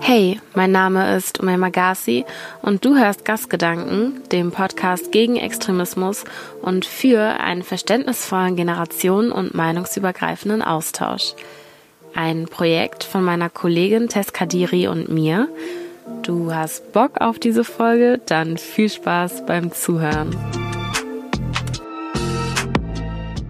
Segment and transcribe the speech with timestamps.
[0.00, 2.24] Hey, mein Name ist Umay Magasi
[2.62, 6.24] und du hörst Gastgedanken, dem Podcast gegen Extremismus
[6.62, 11.34] und für einen verständnisvollen Generationen- und meinungsübergreifenden Austausch.
[12.14, 15.48] Ein Projekt von meiner Kollegin Tess Kadiri und mir.
[16.22, 18.22] Du hast Bock auf diese Folge?
[18.24, 20.34] Dann viel Spaß beim Zuhören.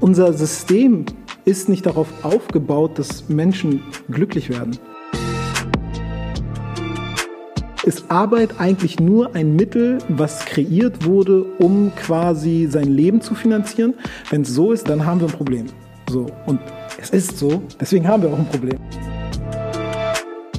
[0.00, 1.06] Unser System
[1.48, 4.76] ist nicht darauf aufgebaut, dass Menschen glücklich werden.
[7.84, 13.94] Ist Arbeit eigentlich nur ein Mittel, was kreiert wurde, um quasi sein Leben zu finanzieren?
[14.28, 15.64] Wenn es so ist, dann haben wir ein Problem.
[16.10, 16.26] So.
[16.44, 16.60] Und
[17.00, 18.78] es ist so, deswegen haben wir auch ein Problem.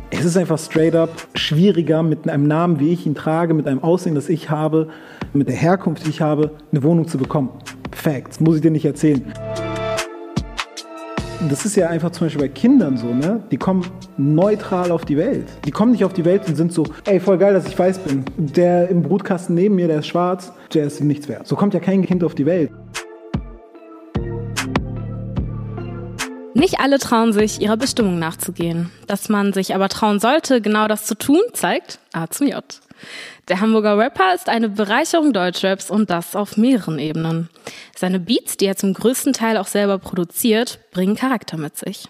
[0.09, 3.83] Es ist einfach straight up schwieriger, mit einem Namen, wie ich ihn trage, mit einem
[3.83, 4.89] Aussehen, das ich habe,
[5.33, 7.51] mit der Herkunft, die ich habe, eine Wohnung zu bekommen.
[7.91, 9.23] Facts, muss ich dir nicht erzählen.
[11.47, 13.41] Das ist ja einfach zum Beispiel bei Kindern so, ne?
[13.49, 13.85] Die kommen
[14.17, 15.47] neutral auf die Welt.
[15.63, 17.99] Die kommen nicht auf die Welt und sind so, ey, voll geil, dass ich weiß
[17.99, 18.25] bin.
[18.35, 21.47] Der im Brutkasten neben mir, der ist schwarz, der ist nichts wert.
[21.47, 22.71] So kommt ja kein Kind auf die Welt.
[26.53, 28.91] Nicht alle trauen sich, ihrer Bestimmung nachzugehen.
[29.07, 32.63] Dass man sich aber trauen sollte, genau das zu tun, zeigt A zum J.
[33.47, 37.49] Der Hamburger Rapper ist eine Bereicherung Deutschraps und das auf mehreren Ebenen.
[37.95, 42.07] Seine Beats, die er zum größten Teil auch selber produziert, bringen Charakter mit sich.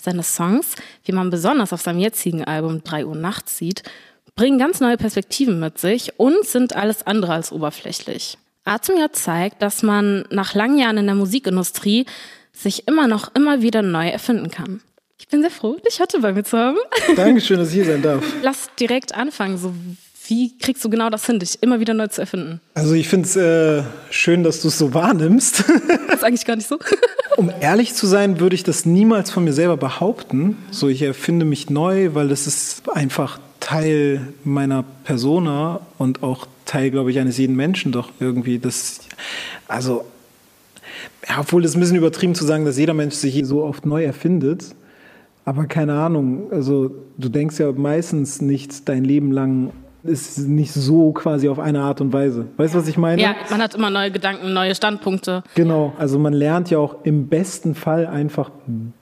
[0.00, 3.82] Seine Songs, wie man besonders auf seinem jetzigen Album 3 Uhr nachts sieht,
[4.34, 8.38] bringen ganz neue Perspektiven mit sich und sind alles andere als oberflächlich.
[8.64, 12.06] A zum J zeigt, dass man nach langen Jahren in der Musikindustrie
[12.52, 14.80] sich immer noch immer wieder neu erfinden kann.
[15.18, 16.78] Ich bin sehr froh, dich heute bei mir zu haben.
[17.16, 18.24] Dankeschön, dass ich hier sein darf.
[18.42, 19.58] Lass direkt anfangen.
[19.58, 19.74] So,
[20.28, 22.60] wie kriegst du genau das hin, dich immer wieder neu zu erfinden?
[22.74, 25.64] Also ich finde es äh, schön, dass du es so wahrnimmst.
[26.06, 26.78] Das ist eigentlich gar nicht so.
[27.36, 30.56] Um ehrlich zu sein, würde ich das niemals von mir selber behaupten.
[30.72, 36.90] So, ich erfinde mich neu, weil das ist einfach Teil meiner Persona und auch Teil,
[36.90, 38.58] glaube ich, eines jeden Menschen doch irgendwie.
[38.58, 39.00] Das,
[39.68, 40.04] also
[41.28, 44.04] ja, obwohl es ein bisschen übertrieben zu sagen, dass jeder Mensch sich so oft neu
[44.04, 44.74] erfindet.
[45.44, 49.70] Aber keine Ahnung, also du denkst ja meistens nicht dein Leben lang,
[50.04, 52.46] ist nicht so quasi auf eine Art und Weise.
[52.56, 53.20] Weißt du, was ich meine?
[53.20, 55.42] Ja, man hat immer neue Gedanken, neue Standpunkte.
[55.54, 58.50] Genau, also man lernt ja auch im besten Fall einfach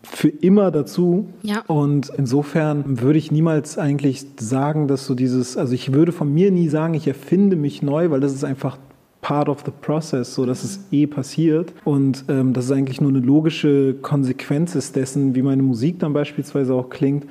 [0.03, 1.29] für immer dazu.
[1.43, 1.63] Ja.
[1.67, 6.51] Und insofern würde ich niemals eigentlich sagen, dass so dieses, also ich würde von mir
[6.51, 8.79] nie sagen, ich erfinde mich neu, weil das ist einfach
[9.21, 13.11] part of the process, so dass es eh passiert und ähm, dass es eigentlich nur
[13.11, 17.27] eine logische Konsequenz ist dessen, wie meine Musik dann beispielsweise auch klingt,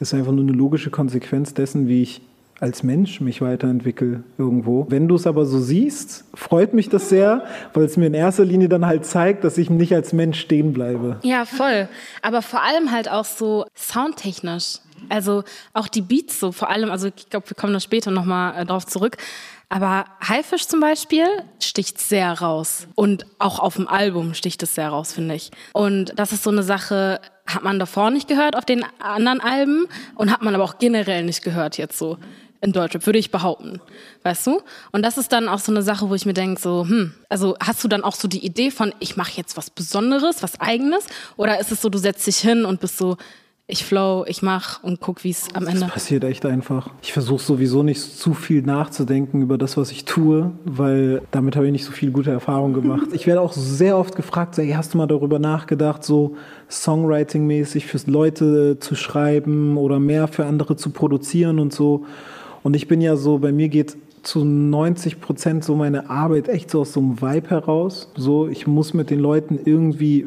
[0.00, 2.20] ist einfach nur eine logische Konsequenz dessen, wie ich
[2.60, 4.86] als Mensch mich weiterentwickle irgendwo.
[4.88, 7.44] Wenn du es aber so siehst, freut mich das sehr,
[7.74, 10.72] weil es mir in erster Linie dann halt zeigt, dass ich nicht als Mensch stehen
[10.72, 11.18] bleibe.
[11.22, 11.88] Ja, voll.
[12.22, 14.78] Aber vor allem halt auch so soundtechnisch.
[15.10, 15.44] Also
[15.74, 18.64] auch die Beats so, vor allem, also ich glaube, wir kommen da später nochmal äh,
[18.64, 19.18] drauf zurück.
[19.68, 21.26] Aber Haifisch zum Beispiel
[21.60, 22.86] sticht sehr raus.
[22.94, 25.50] Und auch auf dem Album sticht es sehr raus, finde ich.
[25.72, 29.86] Und das ist so eine Sache, hat man davor nicht gehört auf den anderen Alben
[30.14, 32.18] und hat man aber auch generell nicht gehört jetzt so
[32.66, 33.80] in Deutschrap, würde ich behaupten.
[34.24, 34.60] Weißt du?
[34.92, 37.56] Und das ist dann auch so eine Sache, wo ich mir denke, so, hm, also
[37.60, 41.06] hast du dann auch so die Idee von, ich mache jetzt was Besonderes, was Eigenes?
[41.36, 43.16] Oder ist es so, du setzt dich hin und bist so,
[43.68, 45.80] ich flow, ich mach und guck, wie es am Ende.
[45.80, 46.90] Das passiert echt einfach.
[47.02, 51.66] Ich versuche sowieso nicht zu viel nachzudenken über das, was ich tue, weil damit habe
[51.66, 53.08] ich nicht so viel gute Erfahrungen gemacht.
[53.12, 56.36] ich werde auch sehr oft gefragt, so, hey, hast du mal darüber nachgedacht, so
[56.70, 62.06] Songwriting-mäßig fürs Leute zu schreiben oder mehr für andere zu produzieren und so.
[62.66, 66.68] Und ich bin ja so, bei mir geht zu 90 Prozent so meine Arbeit echt
[66.68, 68.10] so aus so einem Vibe heraus.
[68.16, 70.26] So, ich muss mit den Leuten irgendwie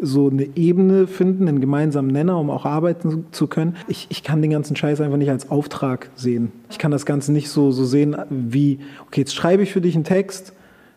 [0.00, 3.76] so eine Ebene finden, einen gemeinsamen Nenner, um auch arbeiten zu können.
[3.86, 6.50] Ich, ich kann den ganzen Scheiß einfach nicht als Auftrag sehen.
[6.70, 9.94] Ich kann das Ganze nicht so, so sehen wie, okay, jetzt schreibe ich für dich
[9.94, 10.52] einen Text,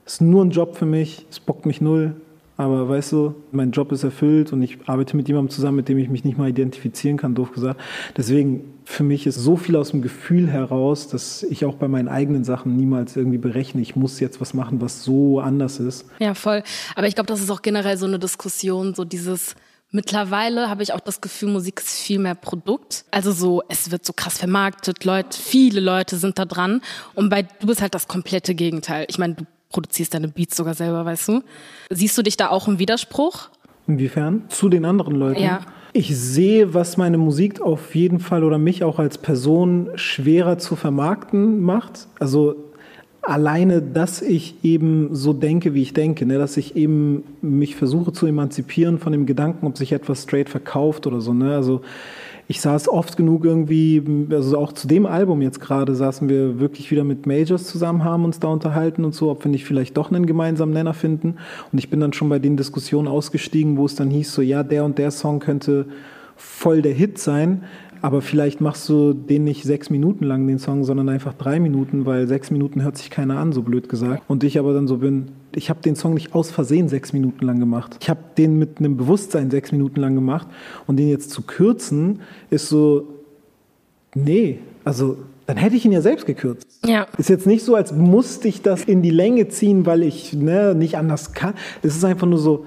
[0.07, 2.15] ist nur ein Job für mich, es bockt mich null,
[2.55, 5.97] aber weißt du, mein Job ist erfüllt und ich arbeite mit jemandem zusammen, mit dem
[5.97, 7.79] ich mich nicht mal identifizieren kann, doof gesagt.
[8.15, 12.07] Deswegen, für mich ist so viel aus dem Gefühl heraus, dass ich auch bei meinen
[12.07, 16.05] eigenen Sachen niemals irgendwie berechne, ich muss jetzt was machen, was so anders ist.
[16.19, 16.63] Ja, voll.
[16.95, 19.55] Aber ich glaube, das ist auch generell so eine Diskussion, so dieses,
[19.95, 23.05] Mittlerweile habe ich auch das Gefühl, Musik ist viel mehr Produkt.
[23.11, 26.81] Also so, es wird so krass vermarktet, Leute, viele Leute sind da dran.
[27.13, 29.05] Und bei du bist halt das komplette Gegenteil.
[29.07, 31.41] Ich meine, du produzierst deine Beats sogar selber, weißt du?
[31.89, 33.49] Siehst du dich da auch im Widerspruch?
[33.87, 34.43] Inwiefern?
[34.47, 35.43] Zu den anderen Leuten?
[35.43, 35.59] Ja.
[35.91, 40.75] Ich sehe, was meine Musik auf jeden Fall oder mich auch als Person schwerer zu
[40.75, 42.07] vermarkten macht.
[42.19, 42.55] Also
[43.21, 46.37] alleine, dass ich eben so denke, wie ich denke, ne?
[46.37, 51.05] dass ich eben mich versuche zu emanzipieren von dem Gedanken, ob sich etwas straight verkauft
[51.07, 51.33] oder so.
[51.33, 51.55] Ne?
[51.55, 51.81] Also
[52.47, 56.91] ich saß oft genug irgendwie, also auch zu dem Album jetzt gerade saßen wir wirklich
[56.91, 60.11] wieder mit Majors zusammen, haben uns da unterhalten und so, ob wir nicht vielleicht doch
[60.11, 61.37] einen gemeinsamen Nenner finden.
[61.71, 64.63] Und ich bin dann schon bei den Diskussionen ausgestiegen, wo es dann hieß, so ja,
[64.63, 65.85] der und der Song könnte
[66.35, 67.63] voll der Hit sein.
[68.03, 72.05] Aber vielleicht machst du den nicht sechs Minuten lang, den Song, sondern einfach drei Minuten,
[72.05, 74.23] weil sechs Minuten hört sich keiner an, so blöd gesagt.
[74.27, 77.45] Und ich aber dann so bin, ich habe den Song nicht aus Versehen sechs Minuten
[77.45, 77.95] lang gemacht.
[78.01, 80.47] Ich habe den mit einem Bewusstsein sechs Minuten lang gemacht.
[80.85, 82.19] Und den jetzt zu kürzen,
[82.49, 83.07] ist so,
[84.15, 85.15] nee, also
[85.45, 86.67] dann hätte ich ihn ja selbst gekürzt.
[86.85, 87.07] Ja.
[87.17, 90.75] Ist jetzt nicht so, als musste ich das in die Länge ziehen, weil ich ne,
[90.75, 91.53] nicht anders kann.
[91.81, 92.65] Es ist einfach nur so,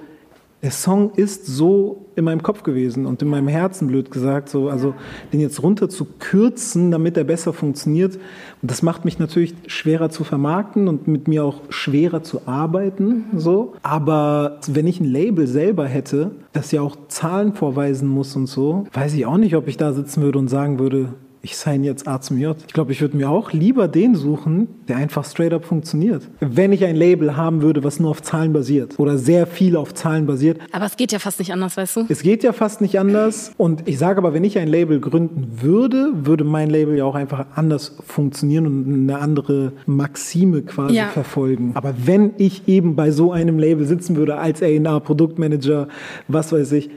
[0.62, 4.49] der Song ist so in meinem Kopf gewesen und in meinem Herzen, blöd gesagt.
[4.49, 4.94] So, also
[5.32, 8.19] den jetzt runter zu kürzen, damit er besser funktioniert.
[8.62, 13.26] Und das macht mich natürlich schwerer zu vermarkten und mit mir auch schwerer zu arbeiten.
[13.37, 13.75] So.
[13.82, 18.87] Aber wenn ich ein Label selber hätte, das ja auch Zahlen vorweisen muss und so,
[18.94, 21.11] weiß ich auch nicht, ob ich da sitzen würde und sagen würde,
[21.42, 22.56] ich sign jetzt A zum J.
[22.66, 26.28] Ich glaube, ich würde mir auch lieber den suchen, der einfach straight up funktioniert.
[26.40, 29.94] Wenn ich ein Label haben würde, was nur auf Zahlen basiert oder sehr viel auf
[29.94, 30.58] Zahlen basiert.
[30.72, 32.06] Aber es geht ja fast nicht anders, weißt du?
[32.08, 33.52] Es geht ja fast nicht anders.
[33.56, 37.14] Und ich sage aber, wenn ich ein Label gründen würde, würde mein Label ja auch
[37.14, 41.08] einfach anders funktionieren und eine andere Maxime quasi ja.
[41.08, 41.72] verfolgen.
[41.74, 45.88] Aber wenn ich eben bei so einem Label sitzen würde als A&R Produktmanager,
[46.28, 46.90] was weiß ich,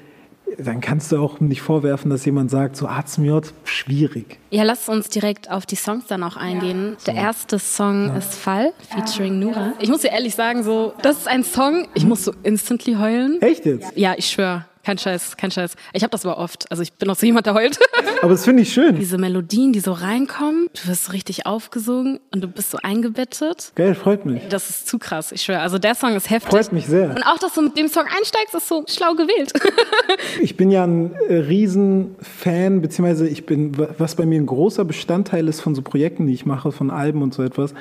[0.58, 4.40] dann kannst du auch nicht vorwerfen, dass jemand sagt, so Arzmiot, schwierig.
[4.50, 6.98] Ja, lass uns direkt auf die Songs dann auch eingehen.
[7.06, 7.14] Ja.
[7.14, 8.18] Der erste Song ja.
[8.18, 9.74] ist Fall, featuring Nura.
[9.80, 13.42] Ich muss dir ehrlich sagen, so, das ist ein Song, ich muss so instantly heulen.
[13.42, 13.92] Echt jetzt?
[13.96, 14.66] Ja, ich schwöre.
[14.90, 15.76] Kein Scheiß, kein Scheiß.
[15.94, 16.66] Ich habe das aber oft.
[16.72, 17.78] Also ich bin auch so jemand, der heult.
[18.24, 18.96] Aber das finde ich schön.
[18.96, 23.72] Diese Melodien, die so reinkommen, du wirst so richtig aufgesogen und du bist so eingebettet.
[23.76, 24.42] Geil, freut mich.
[24.50, 25.60] Das ist zu krass, ich schwöre.
[25.60, 26.50] Also der Song ist heftig.
[26.50, 27.12] Freut mich sehr.
[27.12, 29.54] Und auch, dass du mit dem Song einsteigst, ist so schlau gewählt.
[30.42, 35.48] ich bin ja ein äh, Riesenfan, beziehungsweise ich bin, was bei mir ein großer Bestandteil
[35.48, 37.76] ist von so Projekten, die ich mache, von Alben und so etwas,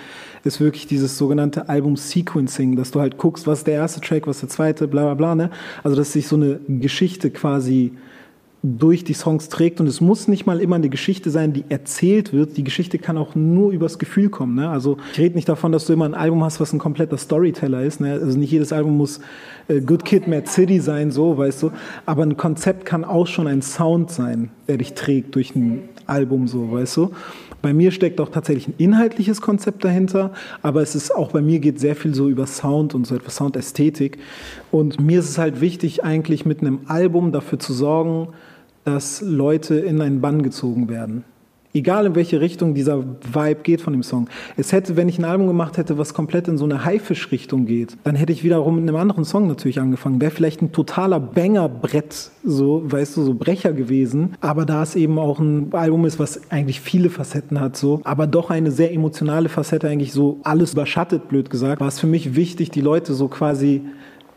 [0.48, 4.36] ist wirklich dieses sogenannte Album-Sequencing, dass du halt guckst, was ist der erste Track, was
[4.36, 5.34] ist der zweite, bla bla bla.
[5.34, 5.50] Ne?
[5.84, 7.92] Also, dass sich so eine Geschichte quasi
[8.62, 12.32] durch die Songs trägt und es muss nicht mal immer eine Geschichte sein, die erzählt
[12.32, 12.56] wird.
[12.56, 14.56] Die Geschichte kann auch nur übers Gefühl kommen.
[14.56, 14.68] Ne?
[14.68, 17.82] Also ich rede nicht davon, dass du immer ein Album hast, was ein kompletter Storyteller
[17.84, 18.00] ist.
[18.00, 18.14] Ne?
[18.14, 19.20] Also nicht jedes Album muss
[19.68, 21.70] äh, Good Kid, Mad City sein, so, weißt du.
[22.04, 26.48] Aber ein Konzept kann auch schon ein Sound sein, der dich trägt durch ein Album,
[26.48, 27.10] so, weißt du.
[27.60, 30.32] Bei mir steckt auch tatsächlich ein inhaltliches Konzept dahinter,
[30.62, 33.36] aber es ist auch bei mir geht sehr viel so über Sound und so etwas
[33.36, 34.18] Soundästhetik.
[34.70, 38.28] Und mir ist es halt wichtig, eigentlich mit einem Album dafür zu sorgen,
[38.84, 41.24] dass Leute in einen Bann gezogen werden.
[41.74, 44.28] Egal in welche Richtung dieser Vibe geht von dem Song.
[44.56, 47.96] Es hätte, wenn ich ein Album gemacht hätte, was komplett in so eine Haifisch-Richtung geht,
[48.04, 50.20] dann hätte ich wiederum mit einem anderen Song natürlich angefangen.
[50.20, 54.34] Wäre vielleicht ein totaler Banger-Brett, so, weißt du, so Brecher gewesen.
[54.40, 58.26] Aber da es eben auch ein Album ist, was eigentlich viele Facetten hat, so, aber
[58.26, 62.34] doch eine sehr emotionale Facette, eigentlich so alles überschattet, blöd gesagt, war es für mich
[62.34, 63.82] wichtig, die Leute so quasi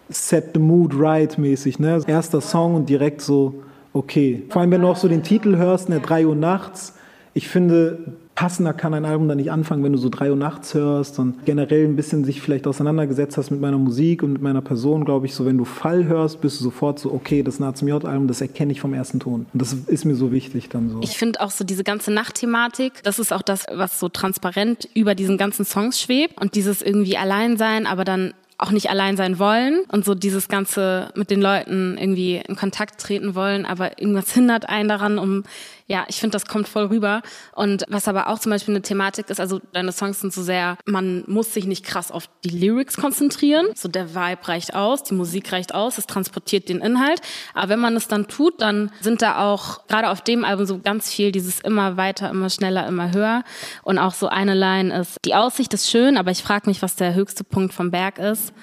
[0.09, 2.01] set the mood right mäßig, ne?
[2.05, 3.55] Erster Song und direkt so,
[3.93, 4.43] okay.
[4.49, 6.95] Vor allem, wenn du auch so den Titel hörst, ne, 3 Uhr nachts,
[7.33, 7.99] ich finde,
[8.35, 11.45] passender kann ein Album dann nicht anfangen, wenn du so drei Uhr nachts hörst und
[11.45, 15.27] generell ein bisschen sich vielleicht auseinandergesetzt hast mit meiner Musik und mit meiner Person, glaube
[15.27, 18.41] ich, so wenn du Fall hörst, bist du sofort so, okay, das Nazim J-Album, das
[18.41, 19.45] erkenne ich vom ersten Ton.
[19.53, 20.99] Und das ist mir so wichtig dann so.
[21.01, 25.13] Ich finde auch so diese ganze Nachtthematik, das ist auch das, was so transparent über
[25.13, 29.81] diesen ganzen Songs schwebt und dieses irgendwie Alleinsein, aber dann auch nicht allein sein wollen
[29.91, 34.69] und so dieses ganze mit den Leuten irgendwie in Kontakt treten wollen, aber irgendwas hindert
[34.69, 35.43] einen daran, um
[35.91, 37.21] ja, ich finde, das kommt voll rüber.
[37.53, 40.77] Und was aber auch zum Beispiel eine Thematik ist, also deine Songs sind so sehr,
[40.85, 43.65] man muss sich nicht krass auf die Lyrics konzentrieren.
[43.75, 47.21] So der Vibe reicht aus, die Musik reicht aus, es transportiert den Inhalt.
[47.53, 50.79] Aber wenn man es dann tut, dann sind da auch gerade auf dem Album so
[50.79, 53.43] ganz viel dieses immer weiter, immer schneller, immer höher.
[53.83, 56.95] Und auch so eine Line ist, die Aussicht ist schön, aber ich frage mich, was
[56.95, 58.53] der höchste Punkt vom Berg ist.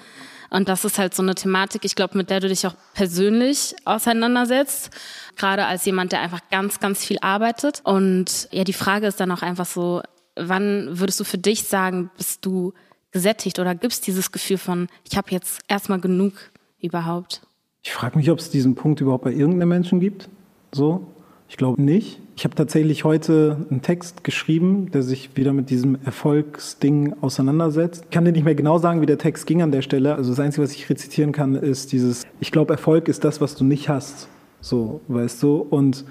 [0.51, 3.77] Und das ist halt so eine Thematik, ich glaube, mit der du dich auch persönlich
[3.85, 4.91] auseinandersetzt
[5.37, 7.81] gerade als jemand, der einfach ganz, ganz viel arbeitet.
[7.85, 10.03] Und ja, die Frage ist dann auch einfach so,
[10.37, 12.73] wann würdest du für dich sagen, bist du
[13.11, 16.35] gesättigt oder gibst dieses Gefühl von, ich habe jetzt erstmal genug
[16.81, 17.43] überhaupt?
[17.83, 20.29] Ich frage mich, ob es diesen Punkt überhaupt bei irgendeinem Menschen gibt.
[20.73, 21.07] So,
[21.49, 22.21] ich glaube nicht.
[22.39, 28.05] Ich habe tatsächlich heute einen Text geschrieben, der sich wieder mit diesem Erfolgsding auseinandersetzt.
[28.05, 30.15] Ich kann dir nicht mehr genau sagen, wie der Text ging an der Stelle.
[30.15, 33.57] Also das Einzige, was ich rezitieren kann, ist dieses, ich glaube, Erfolg ist das, was
[33.57, 34.29] du nicht hast.
[34.61, 35.67] So, weißt du?
[35.69, 36.05] Und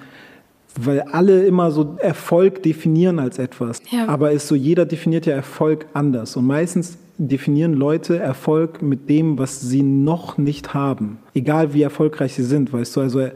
[0.78, 3.82] weil alle immer so Erfolg definieren als etwas.
[3.90, 4.10] Ja.
[4.10, 6.36] Aber ist so, jeder definiert ja Erfolg anders.
[6.36, 11.20] Und meistens definieren Leute Erfolg mit dem, was sie noch nicht haben.
[11.34, 13.02] Egal wie erfolgreich sie sind, weißt du.
[13.02, 13.28] Also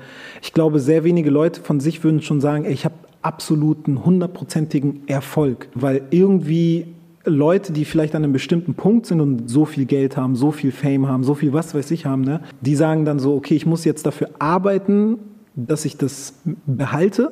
[0.42, 5.08] ich glaube, sehr wenige Leute von sich würden schon sagen, ey, ich habe absoluten, hundertprozentigen
[5.08, 5.70] Erfolg.
[5.74, 6.88] Weil irgendwie
[7.26, 10.72] Leute, die vielleicht an einem bestimmten Punkt sind und so viel Geld haben, so viel
[10.72, 13.66] Fame haben, so viel was weiß ich haben, ne, die sagen dann so, okay, ich
[13.66, 15.20] muss jetzt dafür arbeiten,
[15.56, 16.34] dass ich das
[16.66, 17.32] behalte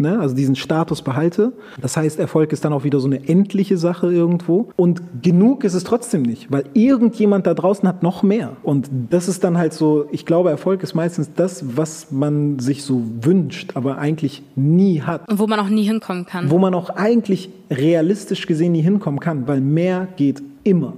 [0.00, 0.18] ne?
[0.18, 1.52] also diesen Status behalte.
[1.80, 4.70] Das heißt, Erfolg ist dann auch wieder so eine endliche Sache irgendwo.
[4.76, 8.56] Und genug ist es trotzdem nicht, weil irgendjemand da draußen hat noch mehr.
[8.62, 12.82] Und das ist dann halt so, ich glaube, Erfolg ist meistens das, was man sich
[12.82, 15.28] so wünscht, aber eigentlich nie hat.
[15.28, 16.50] Und wo man auch nie hinkommen kann.
[16.50, 20.94] Wo man auch eigentlich realistisch gesehen nie hinkommen kann, weil mehr geht immer.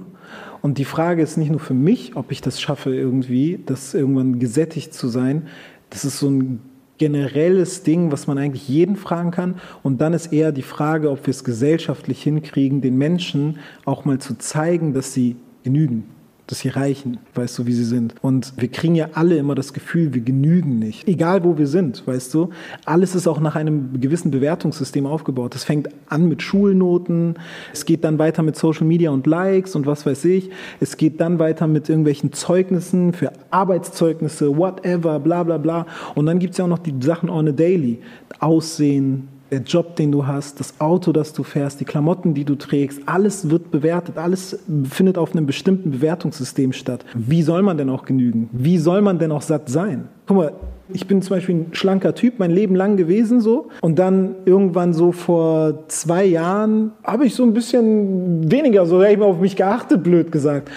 [0.61, 4.39] Und die Frage ist nicht nur für mich, ob ich das schaffe irgendwie, das irgendwann
[4.39, 5.47] gesättigt zu sein.
[5.89, 6.61] Das ist so ein
[6.97, 9.55] generelles Ding, was man eigentlich jeden fragen kann.
[9.81, 14.19] Und dann ist eher die Frage, ob wir es gesellschaftlich hinkriegen, den Menschen auch mal
[14.19, 16.12] zu zeigen, dass sie genügen
[16.47, 18.15] dass sie reichen, weißt du, wie sie sind.
[18.21, 21.07] Und wir kriegen ja alle immer das Gefühl, wir genügen nicht.
[21.07, 22.49] Egal wo wir sind, weißt du.
[22.85, 25.55] Alles ist auch nach einem gewissen Bewertungssystem aufgebaut.
[25.55, 27.35] Das fängt an mit Schulnoten,
[27.71, 30.49] es geht dann weiter mit Social Media und Likes und was weiß ich.
[30.79, 35.87] Es geht dann weiter mit irgendwelchen Zeugnissen für Arbeitszeugnisse, whatever, bla bla bla.
[36.15, 37.99] Und dann gibt es ja auch noch die Sachen on a daily.
[38.39, 39.29] Aussehen,
[39.59, 43.49] Job, den du hast, das Auto, das du fährst, die Klamotten, die du trägst, alles
[43.49, 47.05] wird bewertet, alles findet auf einem bestimmten Bewertungssystem statt.
[47.13, 48.49] Wie soll man denn auch genügen?
[48.51, 50.07] Wie soll man denn auch satt sein?
[50.25, 50.53] Guck mal,
[50.89, 53.69] ich bin zum Beispiel ein schlanker Typ, mein Leben lang gewesen so.
[53.81, 59.23] Und dann irgendwann so vor zwei Jahren habe ich so ein bisschen weniger so eben
[59.23, 60.69] auf mich geachtet, blöd gesagt.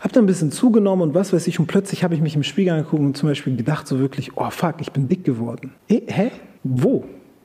[0.00, 1.60] Hab dann ein bisschen zugenommen und was weiß ich.
[1.60, 4.48] Und plötzlich habe ich mich im Spiegel angeguckt und zum Beispiel gedacht so wirklich, oh
[4.50, 5.74] fuck, ich bin dick geworden.
[5.88, 6.30] Hä?
[6.64, 7.04] Wo?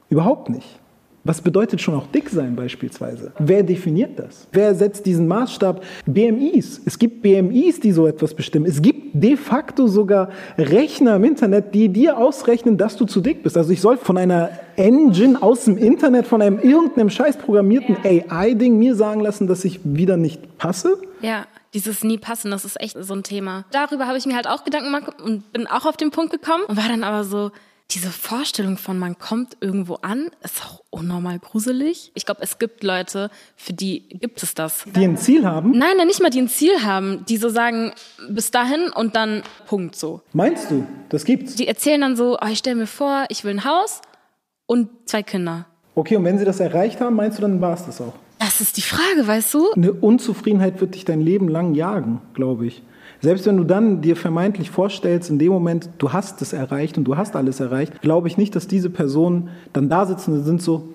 [0.09, 0.79] Überhaupt nicht.
[1.25, 3.31] Was bedeutet schon auch dick sein beispielsweise?
[3.39, 4.47] Wer definiert das?
[4.51, 5.83] Wer setzt diesen Maßstab?
[6.05, 6.81] BMIs.
[6.85, 8.67] Es gibt BMIs, die so etwas bestimmen.
[8.67, 13.41] Es gibt de facto sogar Rechner im Internet, die dir ausrechnen, dass du zu dick
[13.41, 13.57] bist.
[13.57, 18.21] Also ich soll von einer Engine aus dem Internet, von einem irgendeinem scheiß programmierten ja.
[18.29, 20.99] AI-Ding mir sagen lassen, dass ich wieder nicht passe?
[21.21, 21.47] Ja.
[21.73, 23.65] Dieses nie passen, das ist echt so ein Thema.
[23.71, 26.63] Darüber habe ich mir halt auch Gedanken gemacht und bin auch auf den Punkt gekommen
[26.69, 27.51] und war dann aber so,
[27.91, 32.11] diese Vorstellung von man kommt irgendwo an, ist auch unnormal gruselig.
[32.15, 34.85] Ich glaube, es gibt Leute, für die gibt es das.
[34.95, 35.71] Die ein Ziel haben?
[35.71, 37.93] Nein, nicht mal die ein Ziel haben, die so sagen,
[38.29, 40.21] bis dahin und dann Punkt so.
[40.33, 41.55] Meinst du, das gibt's?
[41.55, 44.01] Die erzählen dann so, oh, ich stelle mir vor, ich will ein Haus
[44.65, 45.67] und zwei Kinder.
[45.93, 48.13] Okay, und wenn sie das erreicht haben, meinst du, dann war es das auch?
[48.39, 49.71] Das ist die Frage, weißt du?
[49.71, 52.83] Eine Unzufriedenheit wird dich dein Leben lang jagen, glaube ich.
[53.25, 57.05] Selbst wenn du dann dir vermeintlich vorstellst, in dem Moment, du hast es erreicht und
[57.05, 60.61] du hast alles erreicht, glaube ich nicht, dass diese Personen dann da sitzen und sind
[60.61, 60.93] so,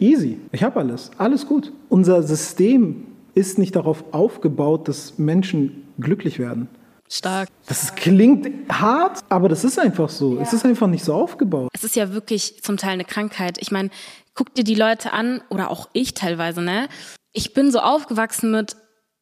[0.00, 1.72] easy, ich habe alles, alles gut.
[1.88, 6.66] Unser System ist nicht darauf aufgebaut, dass Menschen glücklich werden.
[7.08, 7.48] Stark.
[7.68, 10.34] Das klingt hart, aber das ist einfach so.
[10.34, 10.42] Ja.
[10.42, 11.68] Es ist einfach nicht so aufgebaut.
[11.72, 13.56] Es ist ja wirklich zum Teil eine Krankheit.
[13.60, 13.90] Ich meine,
[14.34, 16.88] guck dir die Leute an oder auch ich teilweise, ne?
[17.32, 18.74] Ich bin so aufgewachsen mit,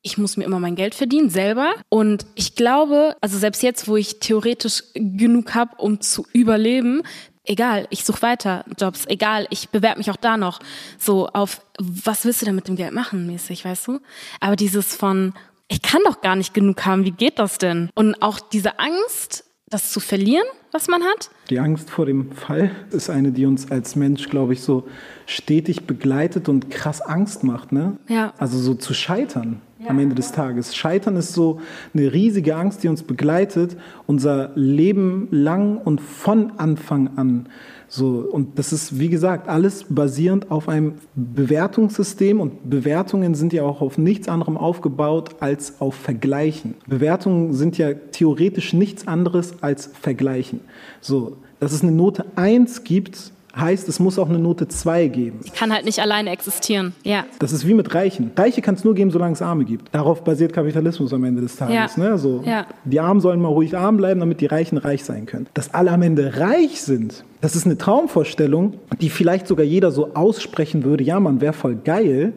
[0.03, 1.75] ich muss mir immer mein Geld verdienen selber.
[1.89, 7.03] Und ich glaube, also selbst jetzt, wo ich theoretisch genug habe, um zu überleben,
[7.45, 10.61] egal, ich suche weiter Jobs, egal, ich bewerbe mich auch da noch
[10.99, 14.01] so auf, was willst du denn mit dem Geld machen, mäßig, weißt du?
[14.41, 15.33] Aber dieses von,
[15.69, 17.91] ich kann doch gar nicht genug haben, wie geht das denn?
[17.95, 21.31] Und auch diese Angst, das zu verlieren, was man hat.
[21.51, 24.87] Die Angst vor dem Fall ist eine, die uns als Mensch, glaube ich, so
[25.27, 27.97] stetig begleitet und krass Angst macht, ne?
[28.09, 28.33] Ja.
[28.39, 29.61] Also so zu scheitern.
[29.87, 30.75] Am Ende des Tages.
[30.75, 31.61] Scheitern ist so
[31.95, 37.49] eine riesige Angst, die uns begleitet, unser Leben lang und von Anfang an.
[37.89, 43.63] So, und das ist, wie gesagt, alles basierend auf einem Bewertungssystem und Bewertungen sind ja
[43.63, 46.75] auch auf nichts anderem aufgebaut als auf Vergleichen.
[46.87, 50.61] Bewertungen sind ja theoretisch nichts anderes als Vergleichen.
[51.01, 55.41] So, dass es eine Note 1 gibt, heißt, es muss auch eine Note 2 geben.
[55.45, 56.95] Die kann halt nicht alleine existieren.
[57.05, 57.25] Ja.
[57.39, 58.33] Das ist wie mit Reichen.
[58.37, 59.95] Reiche kann es nur geben, solange es Arme gibt.
[59.95, 61.97] Darauf basiert Kapitalismus am Ende des Tages.
[61.97, 62.03] Ja.
[62.03, 62.19] Ne?
[62.19, 62.67] So, ja.
[62.85, 65.47] Die Armen sollen mal ruhig arm bleiben, damit die Reichen reich sein können.
[65.55, 70.15] Dass alle am Ende reich sind, das ist eine Traumvorstellung, die vielleicht sogar jeder so
[70.15, 72.33] aussprechen würde, ja, man wäre voll geil,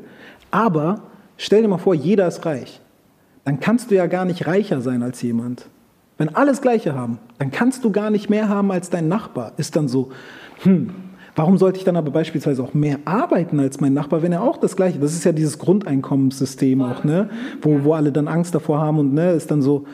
[0.51, 1.03] aber
[1.37, 2.79] stell dir mal vor, jeder ist reich.
[3.43, 5.65] Dann kannst du ja gar nicht reicher sein als jemand.
[6.17, 9.53] Wenn alles Gleiche haben, dann kannst du gar nicht mehr haben als dein Nachbar.
[9.57, 10.11] Ist dann so,
[10.63, 10.89] hm,
[11.39, 14.57] Warum sollte ich dann aber beispielsweise auch mehr arbeiten als mein Nachbar, wenn er auch
[14.57, 17.29] das Gleiche, das ist ja dieses Grundeinkommenssystem auch, ne,
[17.61, 19.85] wo, wo alle dann Angst davor haben und ne, ist dann so,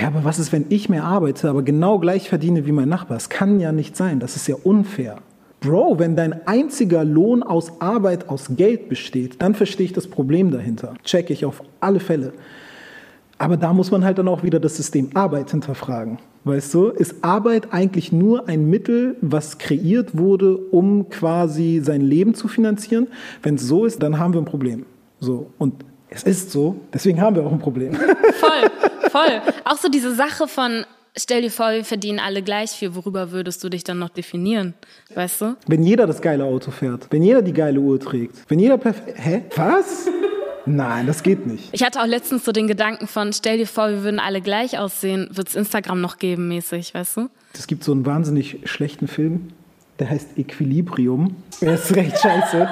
[0.00, 3.18] ja, aber was ist, wenn ich mehr arbeite, aber genau gleich verdiene wie mein Nachbar?
[3.18, 5.18] Das kann ja nicht sein, das ist ja unfair.
[5.60, 10.50] Bro, wenn dein einziger Lohn aus Arbeit, aus Geld besteht, dann verstehe ich das Problem
[10.50, 10.94] dahinter.
[11.04, 12.32] Check ich auf alle Fälle.
[13.38, 16.18] Aber da muss man halt dann auch wieder das System Arbeit hinterfragen.
[16.44, 22.34] Weißt du, ist Arbeit eigentlich nur ein Mittel, was kreiert wurde, um quasi sein Leben
[22.34, 23.08] zu finanzieren?
[23.42, 24.86] Wenn es so ist, dann haben wir ein Problem.
[25.18, 25.50] So.
[25.58, 27.94] Und es ist so, deswegen haben wir auch ein Problem.
[28.40, 28.70] Voll,
[29.10, 29.42] voll.
[29.64, 30.84] Auch so diese Sache von,
[31.16, 34.74] stell dir vor, wir verdienen alle gleich viel, worüber würdest du dich dann noch definieren?
[35.14, 35.56] Weißt du?
[35.66, 39.18] Wenn jeder das geile Auto fährt, wenn jeder die geile Uhr trägt, wenn jeder perfekt.
[39.18, 39.42] Hä?
[39.56, 40.08] Was?
[40.66, 41.68] Nein, das geht nicht.
[41.72, 44.78] Ich hatte auch letztens so den Gedanken von, stell dir vor, wir würden alle gleich
[44.78, 47.28] aussehen, wird es Instagram noch geben, mäßig, weißt du?
[47.54, 49.48] Es gibt so einen wahnsinnig schlechten Film,
[49.98, 51.36] der heißt Equilibrium.
[51.60, 52.68] Der ist recht scheiße.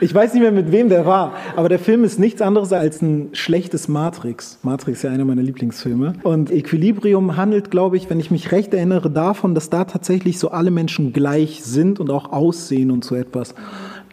[0.00, 3.02] Ich weiß nicht mehr, mit wem der war, aber der Film ist nichts anderes als
[3.02, 4.58] ein schlechtes Matrix.
[4.62, 6.14] Matrix ist ja einer meiner Lieblingsfilme.
[6.22, 10.50] Und Equilibrium handelt, glaube ich, wenn ich mich recht erinnere, davon, dass da tatsächlich so
[10.50, 13.54] alle Menschen gleich sind und auch aussehen und so etwas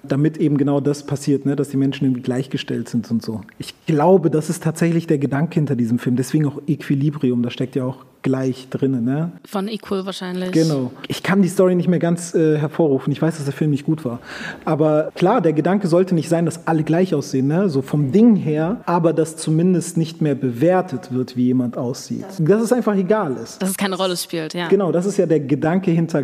[0.04, 3.42] damit eben genau das passiert, ne, dass die Menschen irgendwie gleichgestellt sind und so.
[3.60, 6.16] Ich glaube, das ist tatsächlich der Gedanke hinter diesem Film.
[6.16, 9.04] Deswegen auch Equilibrium, da steckt ja auch gleich drin.
[9.04, 9.32] Ne?
[9.46, 10.52] Von Equal wahrscheinlich.
[10.52, 10.92] Genau.
[11.08, 13.12] Ich kann die Story nicht mehr ganz äh, hervorrufen.
[13.12, 14.20] Ich weiß, dass der Film nicht gut war.
[14.66, 17.70] Aber klar, der Gedanke sollte nicht sein, dass alle gleich aussehen, ne?
[17.70, 22.26] so vom Ding her, aber dass zumindest nicht mehr bewertet wird, wie jemand aussieht.
[22.40, 23.62] Dass es einfach egal ist.
[23.62, 24.68] Dass es keine Rolle spielt, ja.
[24.68, 26.24] Genau, das ist ja der Gedanke hinter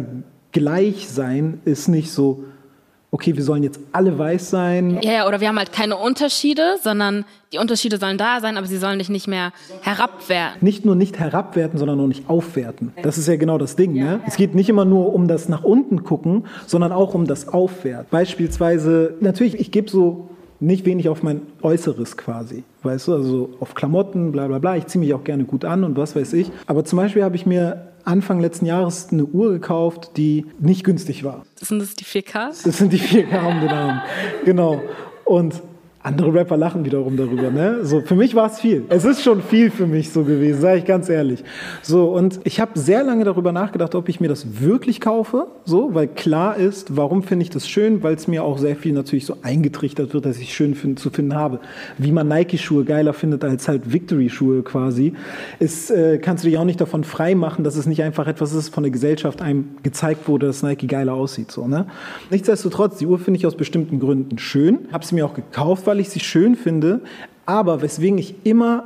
[0.52, 2.44] Gleichsein, ist nicht so,
[3.12, 5.00] okay, wir sollen jetzt alle weiß sein.
[5.02, 8.68] Ja, ja, oder wir haben halt keine Unterschiede, sondern die Unterschiede sollen da sein, aber
[8.68, 10.58] sie sollen dich nicht mehr herabwerten.
[10.62, 12.92] Nicht nur nicht herabwerten, sondern auch nicht aufwerten.
[13.02, 13.94] Das ist ja genau das Ding.
[13.94, 14.20] Ne?
[14.28, 18.08] Es geht nicht immer nur um das nach unten gucken, sondern auch um das Aufwerten.
[18.12, 22.64] Beispielsweise, natürlich, ich gebe so nicht wenig auf mein Äußeres quasi.
[22.84, 24.76] Weißt du, also auf Klamotten, bla bla bla.
[24.76, 26.52] Ich ziehe mich auch gerne gut an und was weiß ich.
[26.66, 31.24] Aber zum Beispiel habe ich mir Anfang letzten Jahres eine Uhr gekauft, die nicht günstig
[31.24, 31.46] war.
[31.56, 32.64] Sind das die 4K?
[32.64, 34.02] Das sind die 4K um den Arm.
[34.46, 34.82] Genau.
[35.26, 35.62] Und
[36.08, 37.86] andere Rapper lachen wiederum darüber, ne?
[37.86, 38.86] So, für mich war es viel.
[38.90, 41.44] Es ist schon viel für mich so gewesen, sage ich ganz ehrlich.
[41.82, 45.94] So, und ich habe sehr lange darüber nachgedacht, ob ich mir das wirklich kaufe, so,
[45.94, 49.26] weil klar ist, warum finde ich das schön, weil es mir auch sehr viel natürlich
[49.26, 51.60] so eingetrichtert wird, dass ich schön find, zu finden habe.
[51.98, 55.14] Wie man Nike-Schuhe geiler findet als halt Victory-Schuhe quasi,
[55.60, 58.54] ist, äh, kannst du dich auch nicht davon frei machen, dass es nicht einfach etwas
[58.54, 61.86] ist, von der Gesellschaft einem gezeigt wurde, dass Nike geiler aussieht, so, ne?
[62.30, 65.97] Nichtsdestotrotz, die Uhr finde ich aus bestimmten Gründen schön, habe sie mir auch gekauft, weil
[65.98, 67.02] weil ich sie schön finde,
[67.48, 68.84] aber weswegen ich immer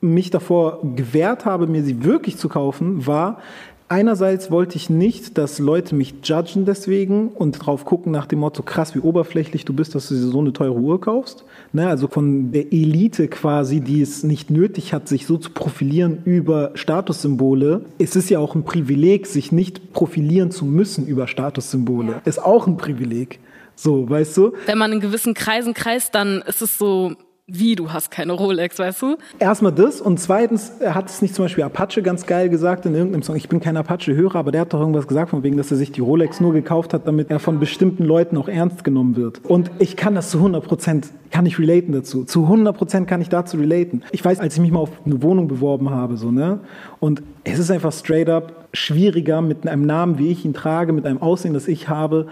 [0.00, 3.40] mich davor gewehrt habe, mir sie wirklich zu kaufen, war,
[3.88, 8.62] einerseits wollte ich nicht, dass Leute mich judgen deswegen und drauf gucken nach dem Motto,
[8.62, 11.44] krass, wie oberflächlich du bist, dass du so eine teure Uhr kaufst.
[11.72, 16.18] Ne, also von der Elite quasi, die es nicht nötig hat, sich so zu profilieren
[16.24, 17.86] über Statussymbole.
[17.98, 22.20] Es ist ja auch ein Privileg, sich nicht profilieren zu müssen über Statussymbole.
[22.24, 23.40] Ist auch ein Privileg.
[23.76, 24.52] So, weißt du?
[24.64, 27.14] Wenn man in gewissen Kreisen kreist, dann ist es so,
[27.48, 29.16] wie du hast keine Rolex, weißt du?
[29.38, 33.22] Erstmal das und zweitens hat es nicht zum Beispiel Apache ganz geil gesagt in irgendeinem
[33.22, 33.36] Song.
[33.36, 35.92] Ich bin kein Apache-Hörer, aber der hat doch irgendwas gesagt von wegen, dass er sich
[35.92, 39.42] die Rolex nur gekauft hat, damit er von bestimmten Leuten auch ernst genommen wird.
[39.44, 42.24] Und ich kann das zu 100 Prozent, kann ich relaten dazu.
[42.24, 44.02] Zu 100 Prozent kann ich dazu relaten.
[44.10, 46.58] Ich weiß, als ich mich mal auf eine Wohnung beworben habe, so, ne?
[46.98, 51.06] Und es ist einfach straight up schwieriger mit einem Namen, wie ich ihn trage, mit
[51.06, 52.26] einem Aussehen, das ich habe,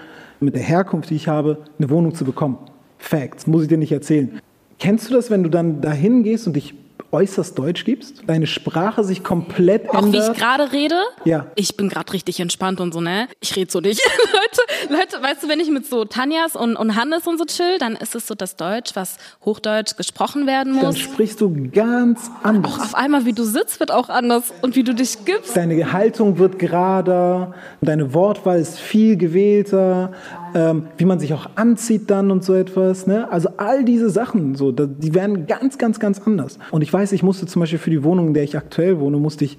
[0.45, 2.59] mit der Herkunft, die ich habe, eine Wohnung zu bekommen.
[2.99, 4.41] Facts, muss ich dir nicht erzählen.
[4.79, 6.75] Kennst du das, wenn du dann dahin gehst und dich
[7.15, 10.27] äußerst deutsch gibst, deine Sprache sich komplett Auch ändert.
[10.29, 10.97] wie ich gerade rede?
[11.25, 11.47] Ja.
[11.55, 13.29] Ich bin gerade richtig entspannt und so, ne?
[13.41, 14.01] Ich rede so nicht.
[14.89, 17.79] Leute, Leute, weißt du, wenn ich mit so Tanjas und, und Hannes und so chill,
[17.79, 20.99] dann ist es so das Deutsch, was Hochdeutsch gesprochen werden Dann muss.
[20.99, 22.73] sprichst du ganz anders.
[22.73, 25.57] Auch auf einmal, wie du sitzt, wird auch anders und wie du dich gibst.
[25.57, 30.13] Deine Haltung wird gerader, deine Wortwahl ist viel gewählter,
[30.55, 33.07] ähm, wie man sich auch anzieht dann und so etwas.
[33.07, 33.31] Ne?
[33.31, 36.59] Also all diese Sachen, so, die werden ganz, ganz, ganz anders.
[36.71, 39.19] Und ich weiß, ich musste zum Beispiel für die Wohnung, in der ich aktuell wohne,
[39.19, 39.59] musste ich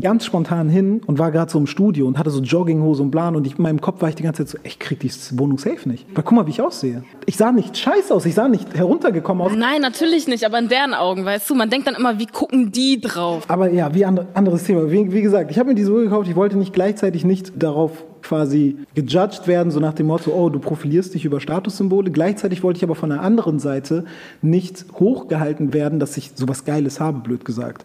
[0.00, 3.36] ganz spontan hin und war gerade so im Studio und hatte so Jogginghose und Plan
[3.36, 5.58] und ich, in meinem Kopf war ich die ganze Zeit so, ich krieg die Wohnung
[5.58, 6.06] safe nicht.
[6.14, 7.04] Weil guck mal, wie ich aussehe.
[7.24, 9.52] Ich sah nicht scheiße aus, ich sah nicht heruntergekommen aus.
[9.54, 12.72] Nein, natürlich nicht, aber in deren Augen, weißt du, man denkt dann immer, wie gucken
[12.72, 13.44] die drauf?
[13.48, 14.90] Aber ja, wie andre, anderes Thema.
[14.90, 18.04] Wie, wie gesagt, ich habe mir diese Uhr gekauft, ich wollte nicht gleichzeitig nicht darauf
[18.26, 22.10] quasi gejudged werden, so nach dem Motto, oh, du profilierst dich über Statussymbole.
[22.10, 24.04] Gleichzeitig wollte ich aber von der anderen Seite
[24.42, 27.84] nicht hochgehalten werden, dass ich sowas Geiles habe, blöd gesagt.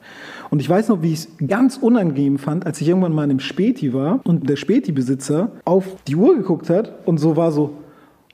[0.50, 3.32] Und ich weiß noch, wie ich es ganz unangenehm fand, als ich irgendwann mal in
[3.32, 7.74] einem Späti war und der Späti-Besitzer auf die Uhr geguckt hat und so war so,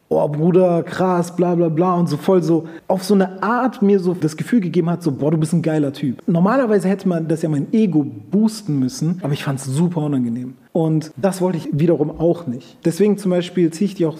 [0.09, 3.99] oh Bruder, krass, bla bla bla und so voll so auf so eine Art mir
[3.99, 6.21] so das Gefühl gegeben hat, so, boah, du bist ein geiler Typ.
[6.27, 10.55] Normalerweise hätte man das ja mein Ego boosten müssen, aber ich fand es super unangenehm.
[10.71, 12.77] Und das wollte ich wiederum auch nicht.
[12.85, 14.17] Deswegen zum Beispiel ziehe ich die auch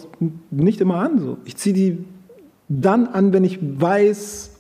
[0.50, 1.20] nicht immer an.
[1.20, 1.38] So.
[1.46, 2.06] Ich ziehe die
[2.68, 4.52] dann an, wenn ich weiß,